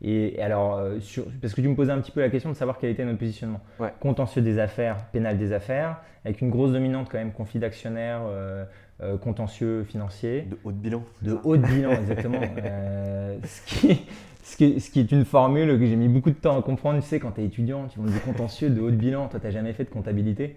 [0.05, 2.57] Et, alors, euh, sur- parce que tu me posais un petit peu la question de
[2.57, 3.61] savoir quel était notre positionnement.
[3.78, 3.92] Ouais.
[4.00, 8.64] Contentieux des affaires, pénal des affaires, avec une grosse dominante quand même conflit d'actionnaires, euh,
[9.03, 10.42] euh, contentieux financier.
[10.50, 11.05] De haut de bilan.
[11.22, 12.40] De haut de bilan, exactement.
[12.64, 14.03] Euh, ce, qui,
[14.42, 16.62] ce, qui est, ce qui est une formule que j'ai mis beaucoup de temps à
[16.62, 17.00] comprendre.
[17.00, 19.38] Tu sais, quand tu es étudiant, tu vends du contentieux de haut de bilan, toi,
[19.38, 20.57] tu n'as jamais fait de comptabilité.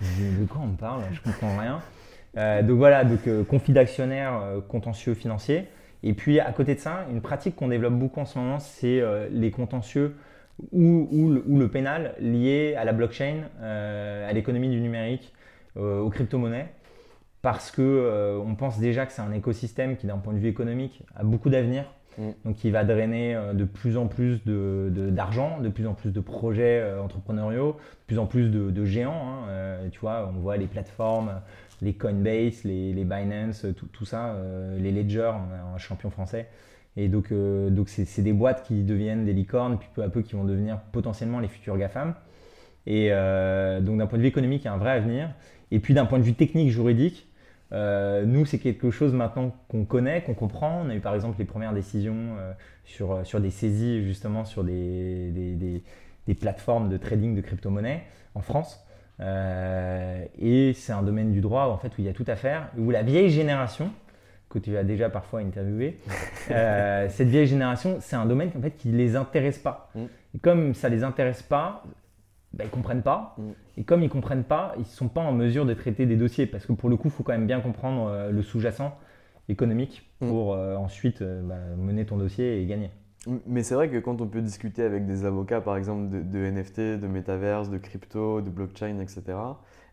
[0.00, 1.02] De quoi on me parle?
[1.12, 1.80] Je comprends rien.
[2.36, 5.64] Euh, donc voilà, donc euh, conflit d'actionnaire, euh, contentieux financier.
[6.04, 9.02] Et puis à côté de ça, une pratique qu'on développe beaucoup en ce moment, c'est
[9.30, 10.14] les contentieux
[10.70, 15.32] ou, ou, le, pénal lié à la blockchain, à l'économie du numérique,
[15.76, 16.68] aux crypto-monnaies
[17.40, 21.02] parce que on pense déjà que c'est un écosystème qui, d'un point de vue économique,
[21.16, 21.84] a beaucoup d'avenir.
[22.18, 22.30] Mm.
[22.44, 26.20] Donc, qui va drainer de plus en plus d'argent, de, de, plus en plus de
[26.20, 29.46] projets entrepreneuriaux, de plus en plus de, géants.
[29.48, 29.88] Hein.
[29.90, 31.40] tu vois, on voit les plateformes
[31.84, 35.30] les Coinbase, les, Binance, tout, ça, euh, les Ledger,
[35.74, 36.48] un champion français.
[36.96, 40.22] Et donc, euh, donc c'est, des boîtes qui deviennent des licornes, puis peu à peu
[40.22, 42.14] qui vont devenir potentiellement les futurs GAFAM.
[42.86, 45.30] Et euh, donc d'un point de vue économique, il y a un vrai avenir.
[45.70, 47.28] Et puis d'un point de vue technique, juridique,
[47.72, 50.82] nous, c'est quelque chose maintenant qu'on connaît, qu'on comprend.
[50.84, 52.36] On a eu par exemple les premières décisions
[52.84, 55.82] sur, sur des saisies justement sur des, des,
[56.28, 58.04] des plateformes de trading de crypto-monnaies
[58.36, 58.86] en France.
[59.20, 62.36] Euh, et c'est un domaine du droit en fait, où il y a tout à
[62.36, 63.90] faire, où la vieille génération,
[64.48, 65.98] que tu as déjà parfois interviewé,
[66.50, 69.90] euh, cette vieille génération, c'est un domaine en fait, qui ne les intéresse pas.
[69.94, 70.04] Mm.
[70.34, 71.84] Et comme ça ne les intéresse pas,
[72.52, 73.34] bah, ils ne comprennent pas.
[73.38, 73.42] Mm.
[73.78, 76.16] Et comme ils ne comprennent pas, ils ne sont pas en mesure de traiter des
[76.16, 76.46] dossiers.
[76.46, 78.96] Parce que pour le coup, il faut quand même bien comprendre euh, le sous-jacent
[79.48, 80.28] économique mm.
[80.28, 82.90] pour ensuite bah, mener ton dossier et gagner.
[83.46, 87.00] Mais c'est vrai que quand on peut discuter avec des avocats, par exemple, de, NFT,
[87.00, 89.22] de métaverse, de crypto, de blockchain, etc.,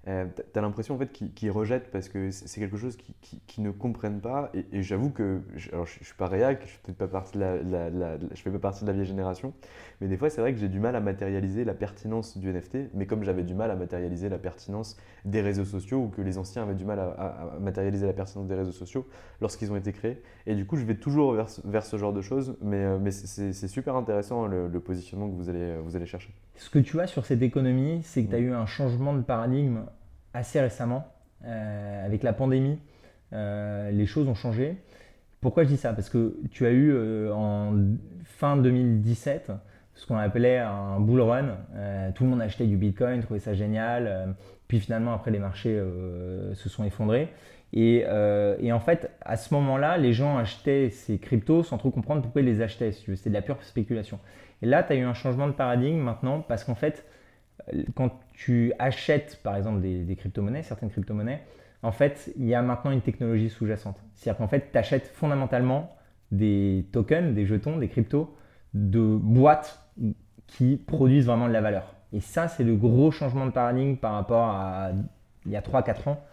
[0.07, 3.61] euh, tu as l'impression en fait qu'ils rejettent parce que c'est quelque chose qu'ils qui,
[3.61, 4.51] ne comprennent pas.
[4.53, 5.41] Et, j'avoue que,
[5.71, 9.53] alors je, ne suis pas réac, je ne fais pas partie de la vieille génération,
[9.99, 12.93] mais des fois c'est vrai que j'ai du mal à matérialiser la pertinence du NFT,
[12.95, 16.39] mais comme j'avais du mal à matérialiser la pertinence des réseaux sociaux ou que les
[16.39, 19.07] anciens avaient du mal à, matérialiser la pertinence des réseaux sociaux
[19.39, 20.21] lorsqu'ils ont été créés.
[20.47, 23.95] Et du coup, je vais toujours vers, ce genre de choses, mais, euh, c'est super
[23.95, 26.33] intéressant le, positionnement que vous allez chercher.
[26.61, 29.23] Ce que tu vois sur cette économie, c'est que tu as eu un changement de
[29.23, 29.79] paradigme
[30.35, 31.07] assez récemment.
[31.43, 32.77] Euh, avec la pandémie,
[33.33, 34.77] euh, les choses ont changé.
[35.41, 35.91] Pourquoi je dis ça?
[35.91, 37.73] Parce que tu as eu euh, en
[38.25, 39.51] fin 2017
[39.95, 41.57] ce qu'on appelait un bull run.
[42.13, 44.35] tout le monde achetait du Bitcoin, trouvait ça génial.
[44.67, 45.83] puis finalement, après, les marchés
[46.53, 47.29] se sont effondrés.
[47.73, 48.05] Et,
[48.59, 52.41] et, en fait, à ce moment-là, les gens achetaient ces cryptos sans trop comprendre pourquoi
[52.41, 52.91] ils les achetaient.
[52.91, 54.19] C'était de la pure spéculation.
[54.61, 57.05] Et là, tu as eu un changement de paradigme maintenant parce qu'en fait,
[57.95, 61.41] quand tu achètes par exemple des, crypto-monnaies, certaines crypto-monnaies,
[61.83, 63.97] en fait, il y a maintenant une technologie sous-jacente.
[64.13, 65.95] C'est-à-dire qu'en fait, tu achètes fondamentalement
[66.31, 68.35] des tokens, des jetons, des cryptos
[68.73, 69.83] de boîtes
[70.47, 71.95] qui produisent vraiment de la valeur.
[72.13, 74.91] Et ça, c'est le gros changement de paradigme par rapport à
[75.45, 76.23] il y a 3-4 ans.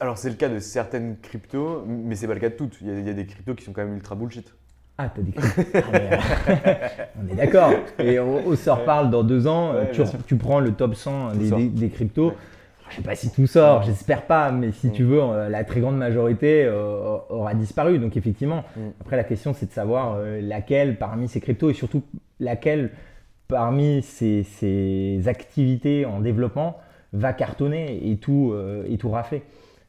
[0.00, 2.78] Alors, c'est le cas de certaines cryptos, mais c'est pas le cas de toutes.
[2.80, 4.54] Il y, a, il y, a, des cryptos qui sont quand même ultra bullshit.
[4.98, 7.72] Ah, t'as des ah, on est d'accord.
[7.98, 9.74] Et on, se reparle dans deux ans.
[10.26, 12.34] tu, prends le top 100 des, cryptos.
[12.90, 15.80] Je sais pas si tout sort, j'espère pas, mais si tu veux, euh, la très
[15.80, 17.98] grande majorité euh, aura disparu.
[17.98, 18.64] Donc effectivement,
[19.00, 22.02] après la question c'est de savoir euh, laquelle parmi ces cryptos et surtout
[22.38, 22.90] laquelle
[23.48, 26.80] parmi ces, activités en développement
[27.14, 28.54] va cartonner et tout,
[28.86, 29.42] et tout rafler.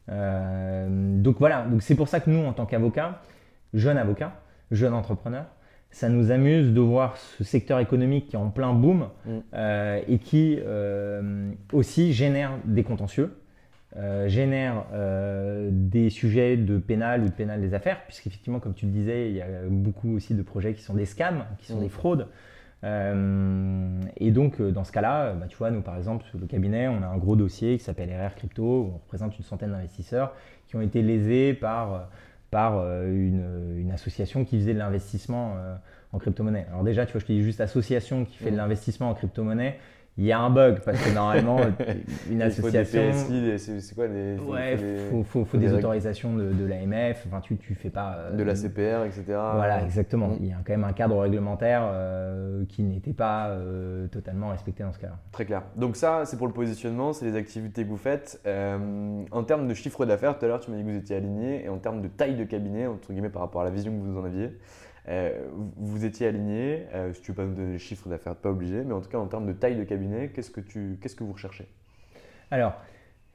[0.07, 3.21] Donc voilà, donc c'est pour ça que nous, en tant qu'avocats,
[3.73, 4.33] jeunes avocats,
[4.71, 5.45] jeunes entrepreneurs.
[5.91, 9.31] Ça nous amuse de voir ce secteur économique qui est en plein boom mm.
[9.53, 13.37] euh, et qui euh, aussi génère des contentieux,
[13.95, 14.85] euh, génère
[15.71, 19.35] des sujets de pénal ou de pénal des affaires, puisqu'effectivement, comme tu le disais, il
[19.35, 21.83] y a beaucoup aussi de projets qui sont des scams, qui sont mm.
[21.83, 22.27] des fraudes.
[22.83, 27.01] Et donc, dans ce cas-là, bah, tu vois, nous, par exemple, sur le cabinet, on
[27.01, 30.33] a un gros dossier qui s'appelle RR Crypto, où on représente une centaine d'investisseurs
[30.67, 32.09] qui ont été lésés par
[32.53, 35.75] par euh, une, association qui faisait de l'investissement euh,
[36.13, 36.67] en crypto-monnaie.
[36.69, 39.79] Alors déjà, tu vois, je te dis juste association qui fait de l'investissement en crypto-monnaie
[40.17, 41.57] il y a un bug parce que normalement
[42.29, 43.11] une association
[43.57, 44.77] c'est quoi les ouais
[45.09, 48.43] faut, faut, faut, des, autorisations de, de l'AMF enfin tu tu fais pas euh, de
[48.43, 50.29] la CPR etc voilà exactement.
[50.29, 50.37] Mm.
[50.41, 54.83] il y a quand même un cadre réglementaire euh, qui n'était pas euh, totalement respecté
[54.83, 55.17] dans ce cas-là.
[55.31, 55.63] Très clair.
[55.75, 58.41] Donc ça c'est pour le positionnement c'est les activités que vous faites.
[58.45, 61.65] En termes de chiffre d'affaires tout à l'heure tu m'as dit que vous étiez aligné
[61.65, 64.03] et en termes de taille de cabinet entre guillemets par rapport à la vision que
[64.03, 64.51] vous en aviez
[65.09, 68.49] euh, vous étiez aligné, euh, si tu veux pas nous donner les chiffres d'affaires, pas
[68.49, 71.15] obligé, mais en tout cas en termes de taille de cabinet, qu'est-ce que, tu, qu'est-ce
[71.15, 71.67] que vous recherchez?
[72.51, 72.73] Alors,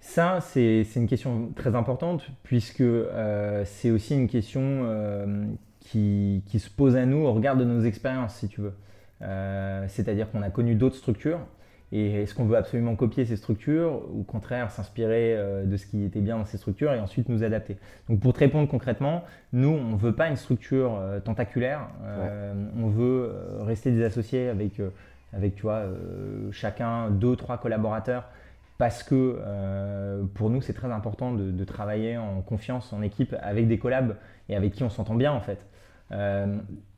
[0.00, 4.86] ça, c'est, une question très importante, puisque euh, c'est aussi une question
[5.80, 8.74] qui, qui, se pose à nous au regard de nos expériences, si tu veux.
[9.88, 11.40] c'est-à-dire qu'on a connu d'autres structures
[11.90, 15.86] Et est-ce qu'on veut absolument copier ces structures ou au contraire s'inspirer euh, de ce
[15.86, 17.78] qui était bien dans ces structures et ensuite nous adapter?
[18.08, 21.88] Donc pour te répondre concrètement, nous, on ne veut pas une structure euh, tentaculaire.
[22.04, 24.82] Euh, on veut rester des associés avec,
[25.32, 25.84] avec tu vois,
[26.52, 28.24] chacun deux, trois collaborateurs
[28.76, 29.40] parce que
[30.34, 34.14] pour nous, c'est très important de, de, travailler en confiance, en équipe, avec des collabs
[34.48, 35.66] et avec qui on s'entend bien en fait.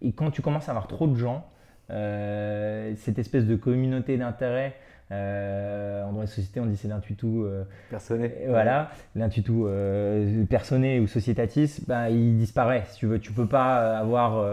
[0.03, 1.47] et quand tu commences à avoir trop de gens,
[1.91, 4.74] cette espèce de communauté d'intérêt.
[5.12, 8.32] Euh, en droit de société, on dit c'est l'intuitu euh, personné.
[8.47, 12.84] Voilà, l'intuitu euh, personné ou sociétatis, ben, il disparaît.
[12.91, 14.45] Si tu veux, tu peux pas avoir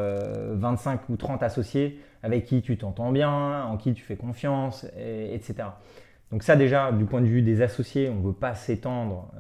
[0.54, 5.70] 25 ou 30 associés avec qui tu t'entends bien, en qui tu fais confiance, etc.
[6.32, 9.32] Donc ça déjà, du point de vue des associés, on ne veut pas s'étendre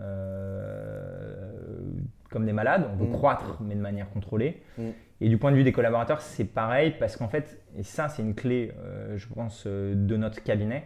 [2.29, 3.13] comme des malades, on veut mm.
[3.13, 4.61] croître mais de manière contrôlée.
[4.77, 4.89] Mm.
[5.19, 8.21] Et du point de vue des collaborateurs, c'est pareil parce qu'en fait, et ça c'est
[8.21, 10.83] une clé, euh, je pense, euh, de notre cabinet,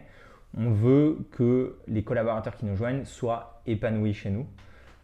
[0.56, 4.46] on veut que les collaborateurs qui nous joignent soient épanouis chez nous.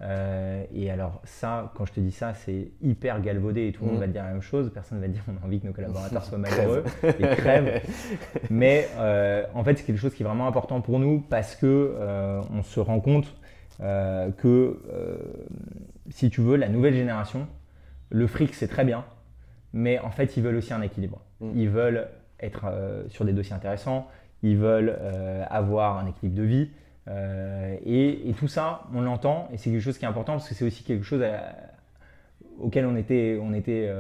[0.01, 3.91] Euh, et alors ça, quand je te dis ça, c'est hyper galvaudé et tout le
[3.91, 4.01] monde mm.
[4.01, 4.71] va te dire la même chose.
[4.73, 7.83] Personne ne va te dire on a envie que nos collaborateurs soient malheureux et crèvent.
[8.49, 8.89] Mais
[9.55, 11.97] en fait, c'est quelque chose qui est vraiment important pour nous parce que
[12.51, 13.35] on se rend compte
[13.81, 14.79] que
[16.11, 17.49] si tu veux, la nouvelle génération,
[18.11, 19.05] le fric c'est très bien,
[19.73, 21.21] mais en fait, ils veulent aussi un équilibre.
[21.41, 21.51] Mm.
[21.55, 22.09] Ils veulent
[22.41, 24.09] être euh, sur des dossiers intéressants,
[24.43, 26.71] ils veulent euh, avoir un équilibre de vie.
[27.09, 30.55] Euh, et, tout ça, on l'entend, et c'est quelque chose qui est important parce que
[30.55, 31.25] c'est aussi quelque chose
[32.61, 33.91] auquel on était, on était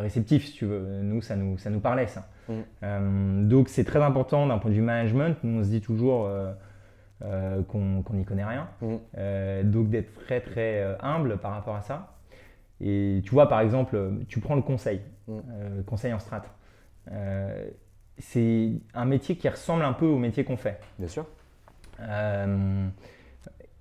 [0.00, 1.02] réceptif, si tu veux.
[1.02, 2.26] Nous, ça nous, ça nous parlait, ça.
[2.48, 3.48] Mm.
[3.48, 5.36] donc, c'est très important d'un point de vue management.
[5.42, 6.30] Nous, on se dit toujours
[7.20, 8.66] qu'on n'y connaît rien.
[8.80, 9.70] Mm.
[9.70, 12.13] donc, d'être très, très humble par rapport à ça.
[12.80, 13.98] Et tu vois, par exemple,
[14.28, 15.32] tu prends le conseil, mm.
[15.32, 16.42] euh, conseil en strat.
[17.10, 17.68] Euh,
[18.18, 20.80] c'est un métier qui ressemble un peu au métier qu'on fait.
[20.98, 21.26] Bien sûr.
[22.00, 22.86] Euh,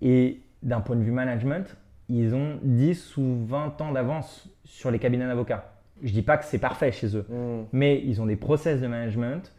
[0.02, 1.76] et d'un point de vue management,
[2.10, 5.72] ils ont 10 ou 20 ans d'avance sur les cabinets d'avocats.
[6.02, 7.68] Je ne dis pas que c'est parfait chez eux, mm.
[7.72, 9.52] mais ils ont des process de management.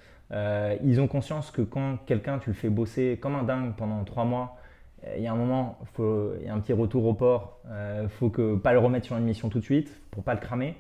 [0.82, 4.24] ils ont conscience que quand quelqu'un, tu le fais bosser comme un dingue pendant 3
[4.24, 4.56] mois,
[5.16, 7.58] il y a un moment, il y a un petit retour au port.
[7.66, 10.34] Il euh, faut que pas le remettre sur une mission tout de suite pour pas
[10.34, 10.74] le cramer.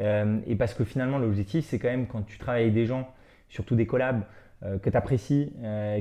[0.00, 3.08] Euh, et parce que finalement, l'objectif, c'est quand même quand tu travailles avec des gens,
[3.48, 4.22] surtout des collabs
[4.64, 5.52] euh, que tu apprécies,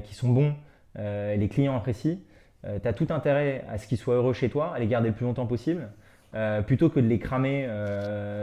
[0.03, 0.55] qui sont bons,
[0.95, 2.17] les clients apprécient,
[2.63, 5.15] tu as tout intérêt à ce qu'ils soient heureux chez toi, à les garder le
[5.15, 5.89] plus longtemps possible.
[6.65, 7.69] plutôt que de les cramer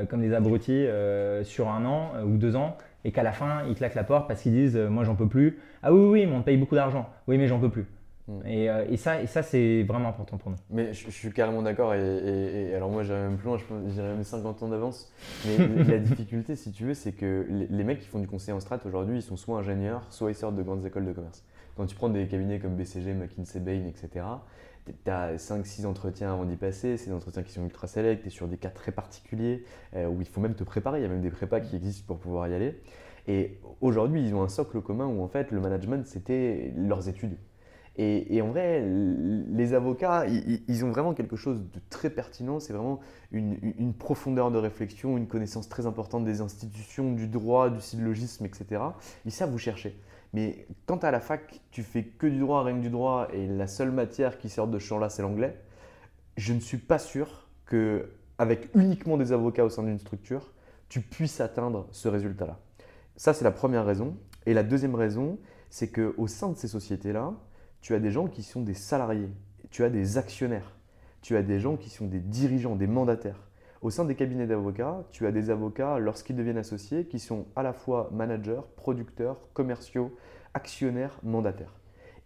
[0.08, 0.86] comme des abrutis
[1.42, 4.40] sur un an ou deux ans et qu'à la fin ils claquent la porte parce
[4.40, 5.58] qu'ils disent moi j'en peux plus.
[5.82, 7.10] Ah oui, oui, mais on te paye beaucoup d'argent.
[7.26, 7.86] Oui, mais j'en peux plus.
[8.29, 8.41] Mm.
[8.45, 10.57] Euh, et, ça, et ça c'est vraiment important pour nous.
[10.70, 11.95] Mais je, suis carrément d'accord.
[11.95, 15.12] Et, alors, moi, j'irais même plus loin, je dirais même 50 ans d'avance.
[15.47, 18.61] Mais la difficulté, si tu veux, c'est que les, mecs qui font du conseil en
[18.61, 21.45] strat aujourd'hui, ils sont soit ingénieurs, soit ils sortent de grandes écoles de commerce.
[21.77, 24.24] Quand tu prends des cabinets comme BCG, McKinsey, Bain, etc.,
[24.87, 26.97] tu as 5-6 entretiens avant d'y passer.
[26.97, 28.22] C'est des entretiens qui sont ultra sélects.
[28.22, 29.64] Tu es sur des cas très particuliers
[29.95, 31.01] euh, où il faut même te préparer.
[31.01, 32.81] Il y a même des prépas qui existent pour pouvoir y aller.
[33.29, 37.37] Et aujourd'hui, ils ont un socle commun où en fait, le management, c'était leurs études.
[37.99, 42.61] Et, en vrai, les avocats, ils, ont vraiment quelque chose de très pertinent.
[42.61, 43.01] C'est vraiment
[43.32, 48.82] une, profondeur de réflexion, une connaissance très importante des institutions, du droit, du syllogisme, etc.
[49.24, 49.99] Ils savent vous chercher.
[50.34, 53.47] Mais quand à la fac, tu fais que du droit, rien que du droit, et
[53.47, 55.59] la seule matière qui sort de ce champ-là, c'est l'anglais,
[56.36, 60.53] je ne suis pas sûr que avec uniquement des avocats au sein d'une structure,
[60.90, 62.59] tu puisses atteindre ce résultat-là.
[63.16, 64.16] Ça, c'est la première raison.
[64.44, 65.38] Et la deuxième raison,
[65.70, 67.32] c'est qu'au sein de ces sociétés-là,
[67.81, 69.31] tu as des gens qui sont des salariés,
[69.70, 70.77] tu as des actionnaires,
[71.22, 73.49] tu as des gens qui sont des dirigeants, des mandataires.
[73.83, 77.62] Au sein des cabinets d'avocats, tu as des avocats, lorsqu'ils deviennent associés, qui sont à
[77.62, 80.16] la fois managers, producteurs, commerciaux,
[80.55, 81.74] actionnaires, mandataires.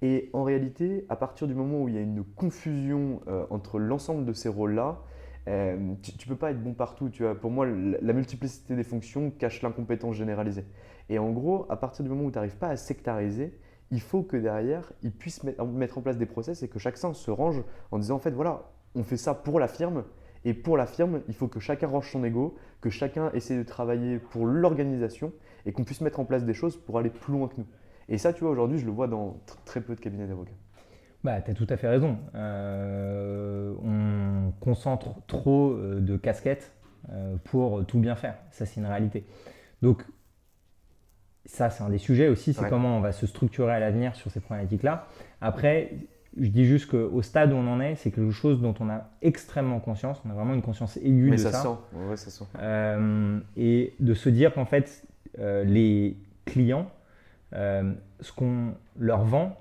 [0.02, 3.78] Et en réalité, à partir du moment où il y a une confusion euh, entre
[3.78, 5.02] l'ensemble de ces rôles-là,
[5.48, 7.10] euh, tu ne peux pas être bon partout.
[7.10, 7.34] Tu vois.
[7.34, 10.64] Pour moi, la multiplicité des fonctions cache l'incompétence généralisée.
[11.08, 13.58] Et en gros, à partir du moment où tu n'arrives pas à sectariser,
[13.90, 17.12] il faut que derrière, ils puissent mettre en place des process et que chaque sein
[17.12, 20.04] se range en disant en fait, voilà, on fait ça pour la firme.
[20.44, 23.62] Et pour la firme, il faut que chacun range son ego, que chacun essaie de
[23.62, 25.32] travailler pour l'organisation
[25.66, 27.66] et qu'on puisse mettre en place des choses pour aller plus loin que nous.
[28.08, 29.36] Et ça, tu vois, aujourd'hui, je le vois dans
[29.66, 30.54] très peu de cabinets d'avocats.
[31.22, 32.18] Bah, tu as tout à fait raison.
[32.34, 36.72] Euh, on concentre trop euh, de casquettes
[37.10, 38.36] euh, pour tout bien faire.
[38.50, 39.26] Ça, c'est une réalité.
[39.82, 40.04] Donc,
[41.50, 44.30] ça, c'est un des sujets aussi, c'est comment on va se structurer à l'avenir sur
[44.30, 45.06] ces problématiques-là.
[45.40, 45.92] Après,
[46.38, 49.10] je dis juste qu'au stade où on en est, c'est quelque chose dont on a
[49.20, 50.20] extrêmement conscience.
[50.24, 51.52] On a vraiment une conscience aiguë de ça.
[51.52, 51.70] ça.
[51.70, 55.04] Ouais, ça euh, et de se dire qu'en fait,
[55.38, 56.86] euh, les clients
[58.20, 59.56] ce qu'on leur vend,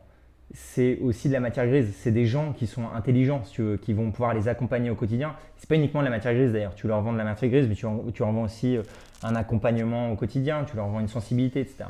[0.53, 1.93] c'est aussi de la matière grise.
[1.95, 3.43] C'est des gens qui sont intelligents,
[3.81, 5.35] qui vont pouvoir les accompagner au quotidien.
[5.57, 6.75] C'est pas uniquement de la matière grise d'ailleurs.
[6.75, 8.83] Tu leur vends de la matière grise, mais tu, leur vends aussi euh,
[9.23, 11.85] un accompagnement au quotidien, tu leur vends une sensibilité, etc.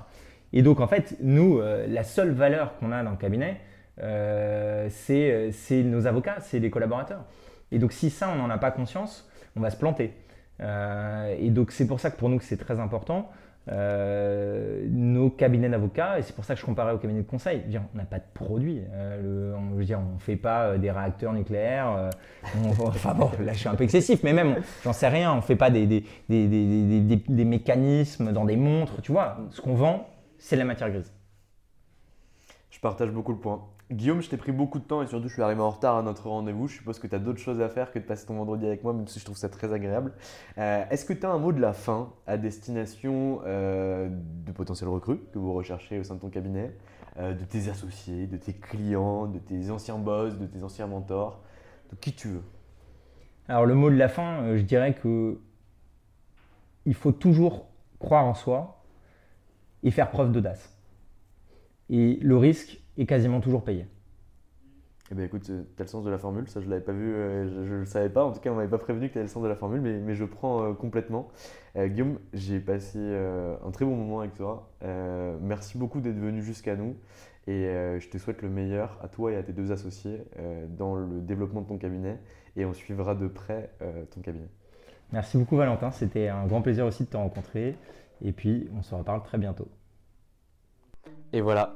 [0.53, 3.61] Et donc en fait, nous, euh, la seule valeur qu'on a dans le cabinet,
[4.01, 7.25] euh, c'est nos avocats, c'est les collaborateurs.
[7.71, 10.13] Et donc si ça, on n'en a pas conscience, on va se planter.
[10.59, 13.29] et donc c'est pour ça que pour nous, c'est très important.
[13.71, 17.61] Euh, nos cabinets d'avocats, et c'est pour ça que je comparais au cabinet de conseil,
[17.93, 18.81] on n'a pas de produit.
[18.93, 22.09] Euh, on, ne fait pas euh, des réacteurs nucléaires.
[22.79, 25.41] enfin bon, là je suis un peu excessif, mais même, j'en sais rien, on ne
[25.41, 25.85] fait pas des,
[26.27, 29.37] des, mécanismes dans des montres, tu vois.
[29.51, 30.07] Ce qu'on vend,
[30.39, 31.13] c'est la matière grise.
[32.71, 33.61] Je partage beaucoup le point.
[33.91, 36.03] Guillaume, je t'ai pris beaucoup de temps et surtout je suis arrivé en retard à
[36.03, 36.67] notre rendez-vous.
[36.67, 38.83] Je suppose que tu as d'autres choses à faire que de passer ton vendredi avec
[38.83, 40.13] moi, même si je trouve ça très agréable.
[40.59, 44.89] Euh, est-ce que tu as un mot de la fin à destination euh, de potentiels
[44.89, 46.77] recrues que vous recherchez au sein de ton cabinet,
[47.17, 51.41] euh, de tes associés, de tes clients, de tes anciens boss, de tes anciens mentors,
[51.89, 52.43] de qui tu veux?
[53.47, 55.39] Alors le mot de la fin, je dirais que
[56.85, 57.65] il faut toujours
[57.97, 58.83] croire en soi
[59.81, 60.77] et faire preuve d'audace.
[61.89, 63.87] Et le risque, est quasiment toujours payé.
[65.11, 66.83] Eh bien écoute, euh, tu as le sens de la formule, ça je ne l'avais
[66.83, 69.07] pas vu, euh, je ne le savais pas, en tout cas on m'avait pas prévenu
[69.07, 71.29] que tu avais le sens de la formule, mais, mais je prends euh, complètement.
[71.75, 74.69] Guillaume, j'ai passé un très bon moment avec toi,
[75.39, 76.95] merci beaucoup d'être venu jusqu'à nous
[77.47, 77.67] et
[77.99, 80.25] je te souhaite le meilleur à toi et à tes deux associés
[80.69, 82.19] dans le développement de ton cabinet
[82.57, 83.71] et on suivra de près
[84.11, 84.49] ton cabinet.
[85.13, 87.75] Merci beaucoup Valentin, c'était un grand plaisir aussi de te rencontrer
[88.21, 89.69] et puis on se reparle très bientôt.
[91.31, 91.75] Et voilà,